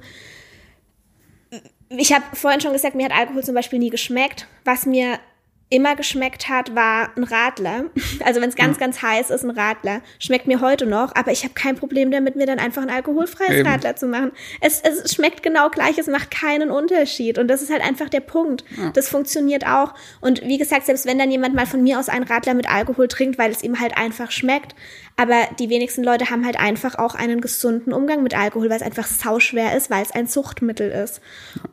[1.89, 4.49] ich habe vorhin schon gesagt, mir hat Alkohol zum Beispiel nie geschmeckt.
[4.65, 5.21] Was mir
[5.69, 7.87] immer geschmeckt hat, war ein Radler.
[8.25, 10.01] Also wenn es ganz, ganz heiß ist, ein Radler.
[10.19, 13.59] Schmeckt mir heute noch, aber ich habe kein Problem damit, mir dann einfach ein alkoholfreies
[13.59, 13.69] Eben.
[13.69, 14.33] Radler zu machen.
[14.61, 17.39] Es, es schmeckt genau gleich, es macht keinen Unterschied.
[17.39, 18.65] Und das ist halt einfach der Punkt.
[18.77, 18.91] Ja.
[18.91, 19.95] Das funktioniert auch.
[20.21, 23.07] Und wie gesagt, selbst wenn dann jemand mal von mir aus einen Radler mit Alkohol
[23.07, 24.75] trinkt, weil es ihm halt einfach schmeckt,
[25.17, 28.83] aber die wenigsten Leute haben halt einfach auch einen gesunden Umgang mit Alkohol, weil es
[28.83, 31.23] einfach sauschwer ist, weil es ein Suchtmittel ist.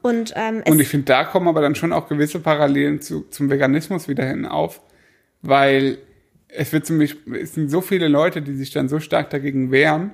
[0.01, 3.49] Und, ähm, und ich finde, da kommen aber dann schon auch gewisse Parallelen zu, zum
[3.49, 4.81] Veganismus wieder hin auf,
[5.41, 5.97] weil
[6.47, 10.11] es wird ziemlich, es sind so viele Leute, die sich dann so stark dagegen wehren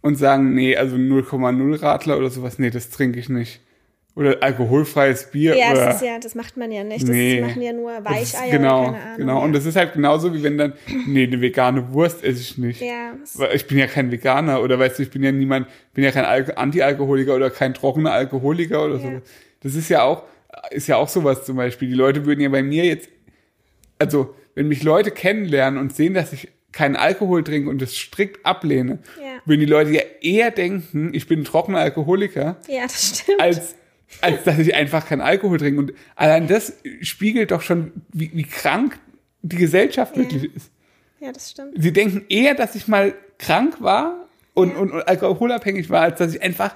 [0.00, 3.60] und sagen, nee, also 0,0 Radler oder sowas, nee, das trinke ich nicht.
[4.18, 5.56] Oder alkoholfreies Bier.
[5.56, 7.02] Ja, oder, das ist ja, das macht man ja nicht.
[7.02, 9.16] Das nee, machen ja nur Weicheier genau, keine Ahnung.
[9.16, 10.72] Genau, und das ist halt genauso wie wenn dann,
[11.06, 12.80] nee, eine vegane Wurst esse ich nicht.
[12.80, 13.12] Ja.
[13.34, 16.10] Weil ich bin ja kein Veganer oder weißt du, ich bin ja niemand, bin ja
[16.10, 19.02] kein Anti-Alkoholiker oder kein trockener Alkoholiker oder ja.
[19.02, 19.22] so.
[19.60, 20.24] Das ist ja auch,
[20.72, 21.86] ist ja auch sowas zum Beispiel.
[21.86, 23.08] Die Leute würden ja bei mir jetzt,
[24.00, 28.44] also wenn mich Leute kennenlernen und sehen, dass ich keinen Alkohol trinke und das strikt
[28.44, 29.40] ablehne, ja.
[29.44, 32.56] würden die Leute ja eher denken, ich bin ein trockener Alkoholiker.
[32.66, 33.40] Ja, das stimmt.
[33.40, 33.76] Als
[34.20, 35.78] als dass ich einfach keinen Alkohol trinke.
[35.80, 38.98] Und allein das spiegelt doch schon, wie, wie krank
[39.42, 40.22] die Gesellschaft ja.
[40.22, 40.70] wirklich ist.
[41.20, 41.74] Ja, das stimmt.
[41.76, 44.76] Sie denken eher, dass ich mal krank war und, ja.
[44.76, 46.74] und, und alkoholabhängig war, als dass ich einfach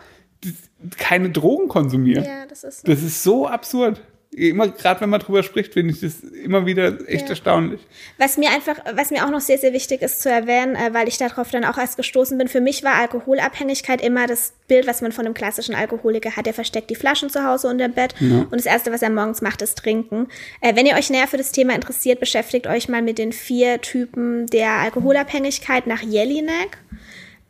[0.99, 2.25] keine Drogen konsumiere.
[2.25, 2.87] Ja, das ist so.
[2.87, 4.01] Das ist so absurd
[4.35, 7.31] immer gerade wenn man drüber spricht, finde ich das immer wieder echt ja.
[7.31, 7.81] erstaunlich.
[8.17, 11.07] Was mir einfach, was mir auch noch sehr, sehr wichtig ist zu erwähnen, äh, weil
[11.07, 15.03] ich darauf dann auch erst gestoßen bin, für mich war Alkoholabhängigkeit immer das Bild, was
[15.03, 16.47] man von einem klassischen Alkoholiker hat.
[16.47, 18.47] Der versteckt die Flaschen zu Hause unter dem Bett ja.
[18.51, 20.29] und das Erste, was er morgens macht, ist trinken.
[20.63, 23.83] Äh, wenn ihr euch näher für das Thema interessiert, beschäftigt euch mal mit den vier
[23.83, 26.79] Typen der Alkoholabhängigkeit nach Jelinek.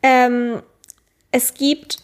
[0.01, 0.61] Ähm,
[1.31, 1.99] es gibt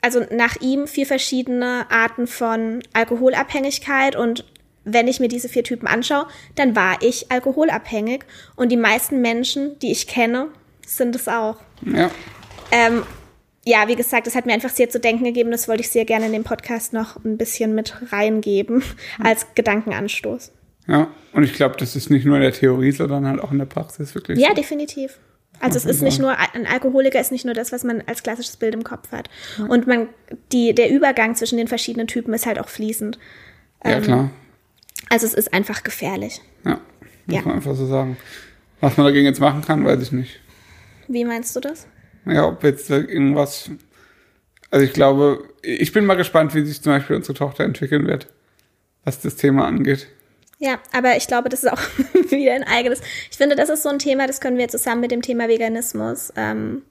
[0.00, 4.44] also nach ihm vier verschiedene Arten von Alkoholabhängigkeit und
[4.84, 8.24] wenn ich mir diese vier Typen anschaue, dann war ich alkoholabhängig
[8.56, 10.48] und die meisten Menschen, die ich kenne,
[10.86, 11.56] sind es auch.
[11.84, 12.10] Ja.
[12.72, 13.02] Ähm,
[13.64, 15.50] ja, wie gesagt, das hat mir einfach sehr zu denken gegeben.
[15.50, 18.82] Das wollte ich sehr gerne in den Podcast noch ein bisschen mit reingeben
[19.22, 20.52] als Gedankenanstoß.
[20.88, 23.58] Ja, und ich glaube, das ist nicht nur in der Theorie, sondern halt auch in
[23.58, 24.38] der Praxis wirklich.
[24.38, 24.54] Ja, so.
[24.54, 25.18] definitiv.
[25.60, 28.56] Also es ist nicht nur, ein Alkoholiker ist nicht nur das, was man als klassisches
[28.56, 29.28] Bild im Kopf hat.
[29.68, 30.08] Und man,
[30.52, 33.18] die, der Übergang zwischen den verschiedenen Typen ist halt auch fließend.
[33.84, 34.30] Ja, ähm, klar.
[35.10, 36.40] Also es ist einfach gefährlich.
[36.64, 36.80] Ja,
[37.26, 37.42] muss ja.
[37.42, 38.16] man einfach so sagen.
[38.80, 40.40] Was man dagegen jetzt machen kann, weiß ich nicht.
[41.08, 41.86] Wie meinst du das?
[42.24, 43.70] Ja, ob jetzt irgendwas.
[44.70, 48.28] Also ich glaube, ich bin mal gespannt, wie sich zum Beispiel unsere Tochter entwickeln wird,
[49.04, 50.06] was das Thema angeht.
[50.60, 51.80] Ja, aber ich glaube, das ist auch
[52.30, 53.00] wieder ein eigenes.
[53.30, 56.32] Ich finde, das ist so ein Thema, das können wir zusammen mit dem Thema Veganismus
[56.36, 56.82] ähm,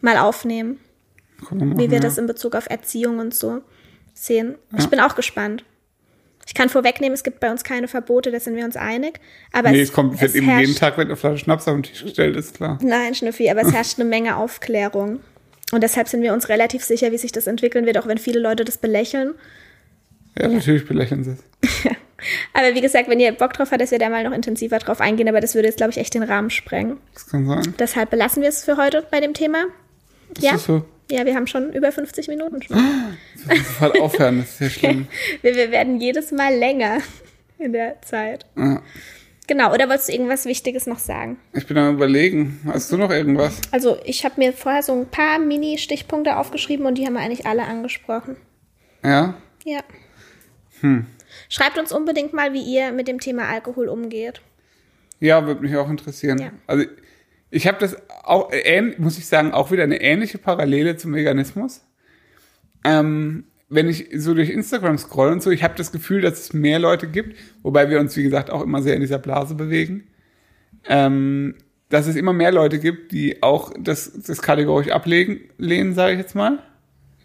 [0.00, 0.80] mal aufnehmen.
[1.38, 2.00] Machen, wie wir ja.
[2.00, 3.60] das in Bezug auf Erziehung und so
[4.14, 4.56] sehen.
[4.72, 4.78] Ja.
[4.78, 5.64] Ich bin auch gespannt.
[6.46, 9.20] Ich kann vorwegnehmen, es gibt bei uns keine Verbote, da sind wir uns einig.
[9.52, 11.82] Aber nee, es, es kommt es eben jeden Tag, wenn eine Flasche Schnaps auf den
[11.82, 12.78] Tisch gestellt ist, klar.
[12.80, 15.20] Nein, Schnüffi, aber es herrscht eine Menge Aufklärung.
[15.70, 18.40] Und deshalb sind wir uns relativ sicher, wie sich das entwickeln wird, auch wenn viele
[18.40, 19.34] Leute das belächeln.
[20.38, 21.96] Ja, natürlich belächeln sie es.
[22.52, 25.00] aber wie gesagt, wenn ihr Bock drauf habt, dass wir da mal noch intensiver drauf
[25.00, 26.98] eingehen, aber das würde jetzt, glaube ich, echt den Rahmen sprengen.
[27.14, 27.74] Das kann sein.
[27.78, 29.66] Deshalb belassen wir es für heute bei dem Thema.
[30.36, 30.58] Ist ja?
[30.58, 30.84] so?
[31.10, 32.76] Ja, wir haben schon über 50 Minuten schon.
[32.76, 35.08] Das muss sofort aufhören, das ist ja schlimm.
[35.40, 36.98] wir, wir, werden jedes Mal länger
[37.58, 38.44] in der Zeit.
[38.56, 38.82] Ja.
[39.46, 41.38] Genau, oder wolltest du irgendwas Wichtiges noch sagen?
[41.54, 42.60] Ich bin am überlegen.
[42.66, 43.62] Hast du noch irgendwas?
[43.70, 47.46] Also ich habe mir vorher so ein paar Mini-Stichpunkte aufgeschrieben und die haben wir eigentlich
[47.46, 48.36] alle angesprochen.
[49.02, 49.34] Ja?
[49.64, 49.80] Ja.
[50.80, 51.06] Hm.
[51.48, 54.40] Schreibt uns unbedingt mal, wie ihr mit dem Thema Alkohol umgeht.
[55.20, 56.38] Ja, würde mich auch interessieren.
[56.38, 56.52] Ja.
[56.66, 56.84] Also
[57.50, 61.84] ich habe das auch, äh, muss ich sagen, auch wieder eine ähnliche Parallele zum Veganismus.
[62.84, 66.52] Ähm, wenn ich so durch Instagram scroll und so, ich habe das Gefühl, dass es
[66.52, 70.06] mehr Leute gibt, wobei wir uns, wie gesagt, auch immer sehr in dieser Blase bewegen,
[70.86, 71.54] ähm,
[71.90, 76.18] dass es immer mehr Leute gibt, die auch das, das kategorisch ablegen, lehnen, sage ich
[76.18, 76.62] jetzt mal.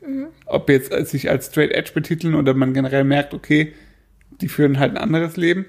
[0.06, 0.28] Mhm.
[0.46, 3.74] Ob jetzt sich als Straight Edge betiteln oder man generell merkt, okay,
[4.44, 5.66] die führen halt ein anderes Leben.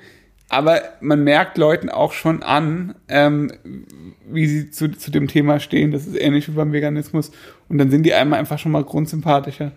[0.50, 3.52] Aber man merkt Leuten auch schon an, ähm,
[4.28, 5.90] wie sie zu, zu dem Thema stehen.
[5.90, 7.30] Das ist ähnlich wie beim Veganismus.
[7.68, 9.72] Und dann sind die einmal einfach schon mal grundsympathischer.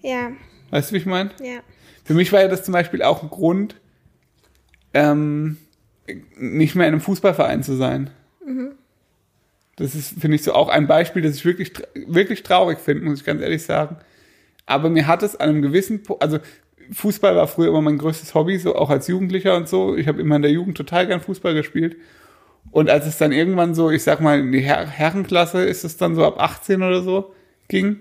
[0.00, 0.32] Ja.
[0.70, 1.30] Weißt du, wie ich meine?
[1.40, 1.60] Ja.
[2.04, 3.76] Für mich war ja das zum Beispiel auch ein Grund,
[4.92, 5.58] ähm,
[6.36, 8.10] nicht mehr in einem Fußballverein zu sein.
[8.44, 8.72] Mhm.
[9.76, 11.72] Das ist, finde ich, so auch ein Beispiel, das ich wirklich,
[12.06, 13.96] wirklich traurig finde, muss ich ganz ehrlich sagen.
[14.66, 16.38] Aber mir hat es an einem gewissen, also
[16.92, 19.96] Fußball war früher immer mein größtes Hobby, so auch als Jugendlicher und so.
[19.96, 21.96] Ich habe immer in der Jugend total gern Fußball gespielt.
[22.70, 25.96] Und als es dann irgendwann so, ich sag mal, in die Her Herrenklasse ist es
[25.96, 27.34] dann so ab 18 oder so
[27.68, 28.00] ging.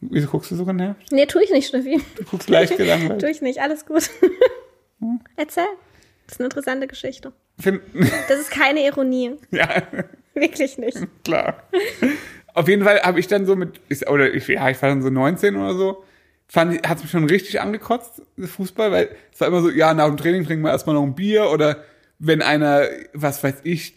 [0.00, 1.10] Wieso guckst du so genervt?
[1.10, 2.00] Nee, tue ich nicht, Steffi.
[2.16, 3.20] Du guckst leicht gelangweilt.
[3.20, 4.10] tue ich nicht, alles gut.
[5.00, 5.20] Hm?
[5.36, 5.66] Erzähl.
[6.26, 7.32] Das ist eine interessante Geschichte.
[7.58, 7.80] Find
[8.28, 9.32] das ist keine Ironie.
[9.50, 9.82] Ja.
[10.34, 10.98] Wirklich nicht.
[11.24, 11.62] Klar.
[12.54, 15.10] Auf jeden Fall habe ich dann so mit, oder ich, ja, ich war dann so
[15.10, 16.04] 19 oder so,
[16.48, 20.16] fand hat mich schon richtig angekotzt, Fußball, weil es war immer so, ja, nach dem
[20.16, 21.78] Training trinken wir erstmal noch ein Bier oder
[22.18, 23.94] wenn einer, was weiß ich,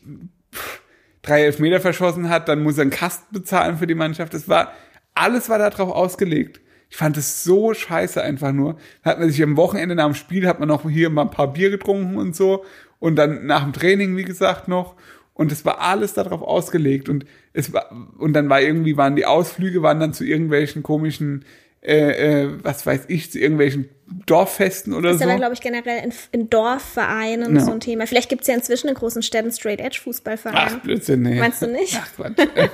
[0.54, 0.82] pff,
[1.22, 4.34] drei Elfmeter verschossen hat, dann muss er einen Kasten bezahlen für die Mannschaft.
[4.34, 4.74] Das war,
[5.14, 6.60] alles war darauf ausgelegt.
[6.90, 8.78] Ich fand es so scheiße einfach nur.
[9.04, 11.32] Da hat man sich am Wochenende nach dem Spiel, hat man noch hier mal ein
[11.32, 12.66] paar Bier getrunken und so.
[12.98, 14.96] Und dann nach dem Training, wie gesagt, noch.
[15.34, 17.08] Und es war alles darauf ausgelegt.
[17.08, 21.46] Und es war, und dann war irgendwie, waren die Ausflüge, waren dann zu irgendwelchen komischen
[21.82, 23.90] äh, äh, was weiß ich, zu irgendwelchen
[24.26, 25.20] Dorffesten oder so.
[25.20, 27.60] Das ist aber, glaube ich, generell in, in Dorfvereinen no.
[27.60, 28.06] so ein Thema.
[28.08, 30.78] Vielleicht gibt es ja inzwischen in großen Städten Straight Edge Fußballvereine.
[30.78, 31.40] Ach, Blödsinn, nee.
[31.40, 32.00] Meinst du nicht?
[32.02, 32.48] Ach, Quatsch.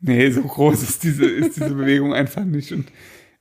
[0.00, 2.72] nee, so groß ist diese, ist diese Bewegung einfach nicht.
[2.72, 2.88] Und,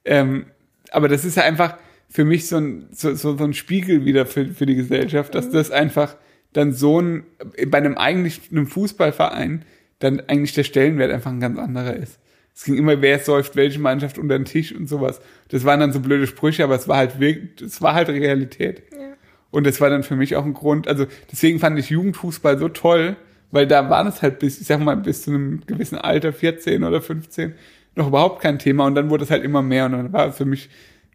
[0.06, 0.46] ähm,
[0.92, 1.78] aber das ist ja einfach
[2.10, 5.48] für mich so ein, so, so, so ein Spiegel wieder für, für die Gesellschaft, dass
[5.48, 5.54] mhm.
[5.54, 6.16] das einfach
[6.54, 7.26] dann so ein,
[7.68, 9.66] bei einem eigentlich einem Fußballverein
[10.00, 12.20] dann eigentlich der Stellenwert einfach ein ganz anderer ist.
[12.56, 15.22] Es ging immer, wer säuft welche Mannschaft unter den Tisch und sowas.
[15.50, 18.84] Das waren dann so blöde Sprüche, aber es war halt wirklich, es war halt Realität.
[18.92, 19.14] Ja.
[19.50, 22.70] Und das war dann für mich auch ein Grund, also deswegen fand ich Jugendfußball so
[22.70, 23.16] toll,
[23.52, 26.84] weil da waren es halt bis, ich sag mal, bis zu einem gewissen Alter, 14
[26.84, 27.54] oder 15,
[27.96, 30.38] noch überhaupt kein Thema und dann wurde es halt immer mehr und dann war es
[30.38, 30.70] für mich,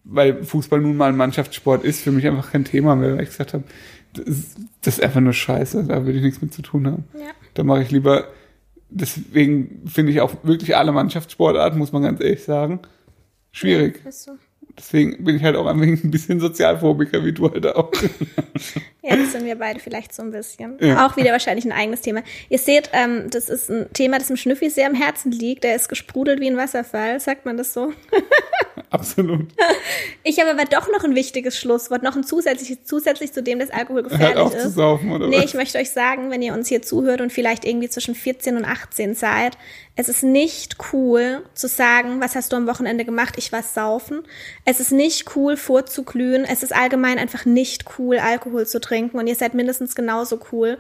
[0.05, 3.31] weil Fußball nun mal ein Mannschaftssport ist, für mich einfach kein Thema mehr, weil ich
[3.31, 3.65] gesagt habe,
[4.13, 7.05] das ist, das ist einfach nur scheiße, da würde ich nichts mit zu tun haben.
[7.15, 7.33] Ja.
[7.55, 8.29] Da mache ich lieber
[8.91, 12.81] deswegen finde ich auch wirklich alle Mannschaftssportarten, muss man ganz ehrlich sagen,
[13.53, 14.01] schwierig.
[14.05, 14.33] Ja, so.
[14.79, 17.91] Deswegen bin ich halt auch ein bisschen Sozialphobiker, wie du halt auch.
[19.03, 20.77] ja, das sind wir beide vielleicht so ein bisschen.
[20.81, 21.05] Ja.
[21.05, 22.23] Auch wieder wahrscheinlich ein eigenes Thema.
[22.49, 25.65] Ihr seht, ähm, das ist ein Thema, das dem Schnüffi sehr am Herzen liegt.
[25.65, 27.93] Der ist gesprudelt wie ein Wasserfall, sagt man das so?
[28.91, 29.49] Absolut.
[30.23, 33.71] Ich habe aber doch noch ein wichtiges Schlusswort, noch ein zusätzliches, zusätzlich zu dem, dass
[33.71, 34.63] Alkohol gefährlich Hört auf ist.
[34.63, 35.45] Zu saufen, oder nee, was?
[35.45, 38.65] ich möchte euch sagen, wenn ihr uns hier zuhört und vielleicht irgendwie zwischen 14 und
[38.65, 39.59] 18 seid,
[39.95, 43.35] es ist nicht cool zu sagen, was hast du am Wochenende gemacht?
[43.37, 44.23] Ich war saufen.
[44.65, 46.45] Es ist nicht cool vorzuglühen.
[46.45, 49.19] Es ist allgemein einfach nicht cool, Alkohol zu trinken.
[49.19, 50.79] Und ihr seid mindestens genauso cool.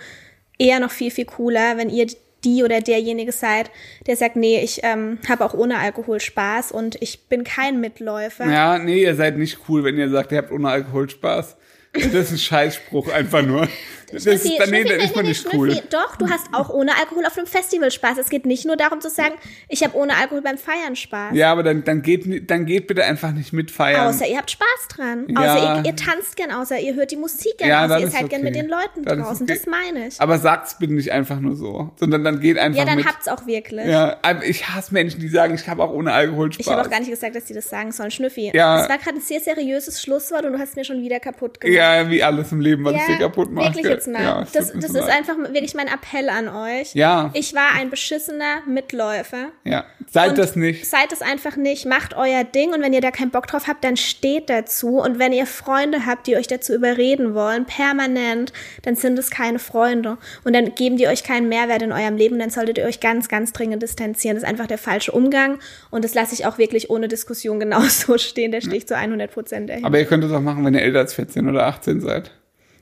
[0.58, 2.06] Eher noch viel, viel cooler, wenn ihr
[2.44, 3.70] die oder derjenige seid,
[4.06, 8.48] der sagt, nee, ich ähm, habe auch ohne Alkohol Spaß und ich bin kein Mitläufer.
[8.48, 11.56] Ja, nee, ihr seid nicht cool, wenn ihr sagt, ihr habt ohne Alkohol Spaß.
[11.92, 13.66] Das ist ein Scheißspruch, einfach nur.
[14.12, 15.76] Das ist, dann, nee, dann ist man nicht cool.
[15.90, 18.18] Doch, du hast auch ohne Alkohol auf einem Festival Spaß.
[18.18, 19.34] Es geht nicht nur darum zu sagen,
[19.68, 21.34] ich habe ohne Alkohol beim Feiern Spaß.
[21.34, 24.08] Ja, aber dann, dann, geht, dann geht bitte einfach nicht mit feiern.
[24.08, 25.26] Außer ihr habt Spaß dran.
[25.28, 25.40] Ja.
[25.40, 28.20] Außer ihr, ihr, tanzt gern, außer ihr hört die Musik gern, ja, außer ihr seid
[28.20, 28.28] okay.
[28.30, 29.44] gern mit den Leuten dann draußen.
[29.44, 29.58] Okay.
[29.58, 30.20] Das meine ich.
[30.20, 33.06] Aber sagt's bitte nicht einfach nur so, sondern dann geht einfach Ja, dann mit.
[33.06, 33.86] habt's auch wirklich.
[33.86, 36.66] Ja, ich hasse Menschen, die sagen, ich habe auch ohne Alkohol Spaß.
[36.66, 38.10] Ich habe auch gar nicht gesagt, dass die das sagen sollen.
[38.10, 38.52] Schnüffi.
[38.54, 38.78] Ja.
[38.78, 41.76] Das war gerade ein sehr seriöses Schlusswort und du hast mir schon wieder kaputt gemacht.
[41.76, 43.74] Ja, wie alles im Leben, was ja, ich dir kaputt mache.
[43.74, 44.22] Wirklich jetzt mal.
[44.22, 46.94] Ja, das, das ist einfach wirklich mein Appell an euch.
[46.94, 47.30] Ja.
[47.34, 49.48] Ich war ein beschissener Mitläufer.
[49.64, 49.84] Ja.
[50.10, 50.86] Seid und das nicht.
[50.86, 51.84] Seid es einfach nicht.
[51.86, 55.00] Macht euer Ding und wenn ihr da keinen Bock drauf habt, dann steht dazu.
[55.00, 59.58] Und wenn ihr Freunde habt, die euch dazu überreden wollen, permanent, dann sind es keine
[59.58, 60.16] Freunde.
[60.44, 62.38] Und dann geben die euch keinen Mehrwert in eurem Leben.
[62.38, 64.36] Dann solltet ihr euch ganz, ganz dringend distanzieren.
[64.36, 65.58] Das ist einfach der falsche Umgang.
[65.90, 68.52] Und das lasse ich auch wirklich ohne Diskussion genauso stehen.
[68.52, 69.84] Der stehe ich zu 100 Prozent dahin.
[69.84, 72.30] Aber ihr könnt es auch machen, wenn ihr älter als 14 oder 18 seid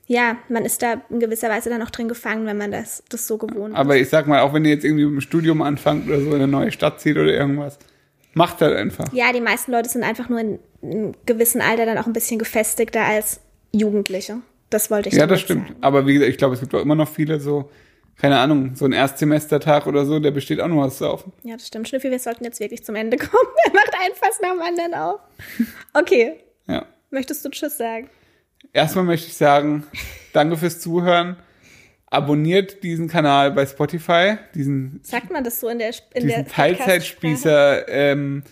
[0.07, 3.27] ja, man ist da in gewisser Weise dann auch drin gefangen, wenn man das, das
[3.27, 3.79] so gewohnt ist.
[3.79, 6.29] Aber ich sag mal, auch wenn ihr jetzt irgendwie mit dem Studium anfangt oder so
[6.29, 7.79] in eine neue Stadt zieht oder irgendwas,
[8.35, 9.13] macht halt einfach.
[9.13, 12.39] Ja, die meisten Leute sind einfach nur in einem gewissen Alter dann auch ein bisschen
[12.39, 13.41] gefestigter als
[13.73, 14.39] Jugendliche.
[14.71, 15.69] Das wollte ich Ja, das stimmt.
[15.69, 15.79] Sagen.
[15.81, 17.71] Aber wie gesagt, ich glaube, es gibt auch immer noch viele so,
[18.17, 21.33] keine Ahnung, so ein Erstsemestertag oder so, der besteht auch nur aus Saufen.
[21.43, 21.89] Ja, das stimmt.
[21.89, 23.51] Schnüffi, wir sollten jetzt wirklich zum Ende kommen.
[23.65, 25.21] Er macht ein Fass nach dem anderen auf.
[25.95, 26.35] Okay.
[26.69, 26.87] Ja.
[27.11, 28.09] Möchtest du Tschüss sagen?
[28.73, 29.85] Erstmal möchte ich sagen,
[30.33, 31.37] danke fürs Zuhören.
[32.09, 36.47] Abonniert diesen Kanal bei Spotify, diesen sagt man das so in der in diesen der
[36.47, 38.45] Teilzeitspießer ähm,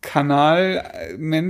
[0.00, 1.42] Kanal äh,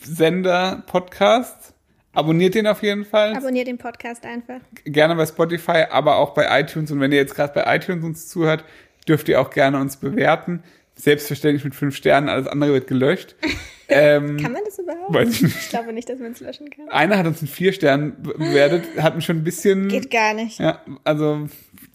[0.00, 1.74] Sender Podcast.
[2.12, 3.36] Abonniert den auf jeden Fall.
[3.36, 4.60] Abonniert den Podcast einfach.
[4.84, 6.90] Gerne bei Spotify, aber auch bei iTunes.
[6.90, 8.64] Und wenn ihr jetzt gerade bei iTunes uns zuhört,
[9.06, 10.62] dürft ihr auch gerne uns bewerten.
[10.96, 13.36] Selbstverständlich mit fünf Sternen, alles andere wird gelöscht.
[13.88, 15.14] Ähm, kann man das überhaupt?
[15.14, 15.56] Weiß ich nicht.
[15.56, 16.88] Ich glaube nicht, dass man es löschen kann.
[16.88, 19.86] Einer hat uns in vier Sternen bewertet, hat mich schon ein bisschen.
[19.86, 20.58] Geht gar nicht.
[20.58, 21.48] Ja, also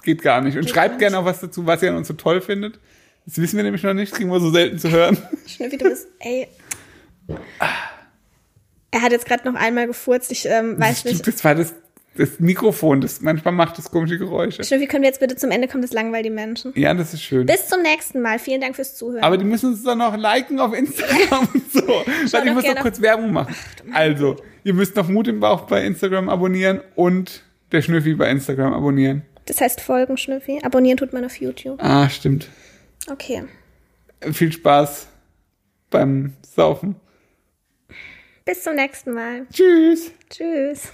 [0.04, 0.56] geht gar nicht.
[0.56, 2.80] Und geht schreibt gerne auch was dazu, was ihr an uns so toll findet.
[3.26, 5.18] Das wissen wir nämlich noch nicht, kriegen wir so selten zu hören.
[5.48, 6.48] Schnüffi, du bist, ey.
[8.92, 11.28] Er hat jetzt gerade noch einmal gefurzt, ich ähm, weiß das, nicht.
[11.28, 11.74] Das war das
[12.16, 14.64] das Mikrofon, das manchmal macht das komische Geräusche.
[14.64, 15.82] Schön, wie können wir jetzt bitte zum Ende kommen?
[15.82, 16.74] Das langweilt die Menschen.
[16.76, 17.46] Ja, das ist schön.
[17.46, 18.38] Bis zum nächsten Mal.
[18.38, 19.24] Vielen Dank fürs Zuhören.
[19.24, 21.88] Aber die müssen uns dann noch liken auf Instagram und so.
[21.88, 23.56] Weil ich muss noch kurz Werbung machen.
[23.92, 28.30] Ach, also, ihr müsst noch Mut im Bauch bei Instagram abonnieren und der Schnüffi bei
[28.30, 29.24] Instagram abonnieren.
[29.46, 30.60] Das heißt folgen, Schnüffi.
[30.64, 31.82] Abonnieren tut man auf YouTube.
[31.82, 32.50] Ah, stimmt.
[33.10, 33.44] Okay.
[34.34, 35.08] Viel Spaß
[35.90, 36.96] beim Saufen.
[38.46, 39.48] Bis zum nächsten Mal.
[39.52, 40.12] Tschüss.
[40.30, 40.92] Tschüss.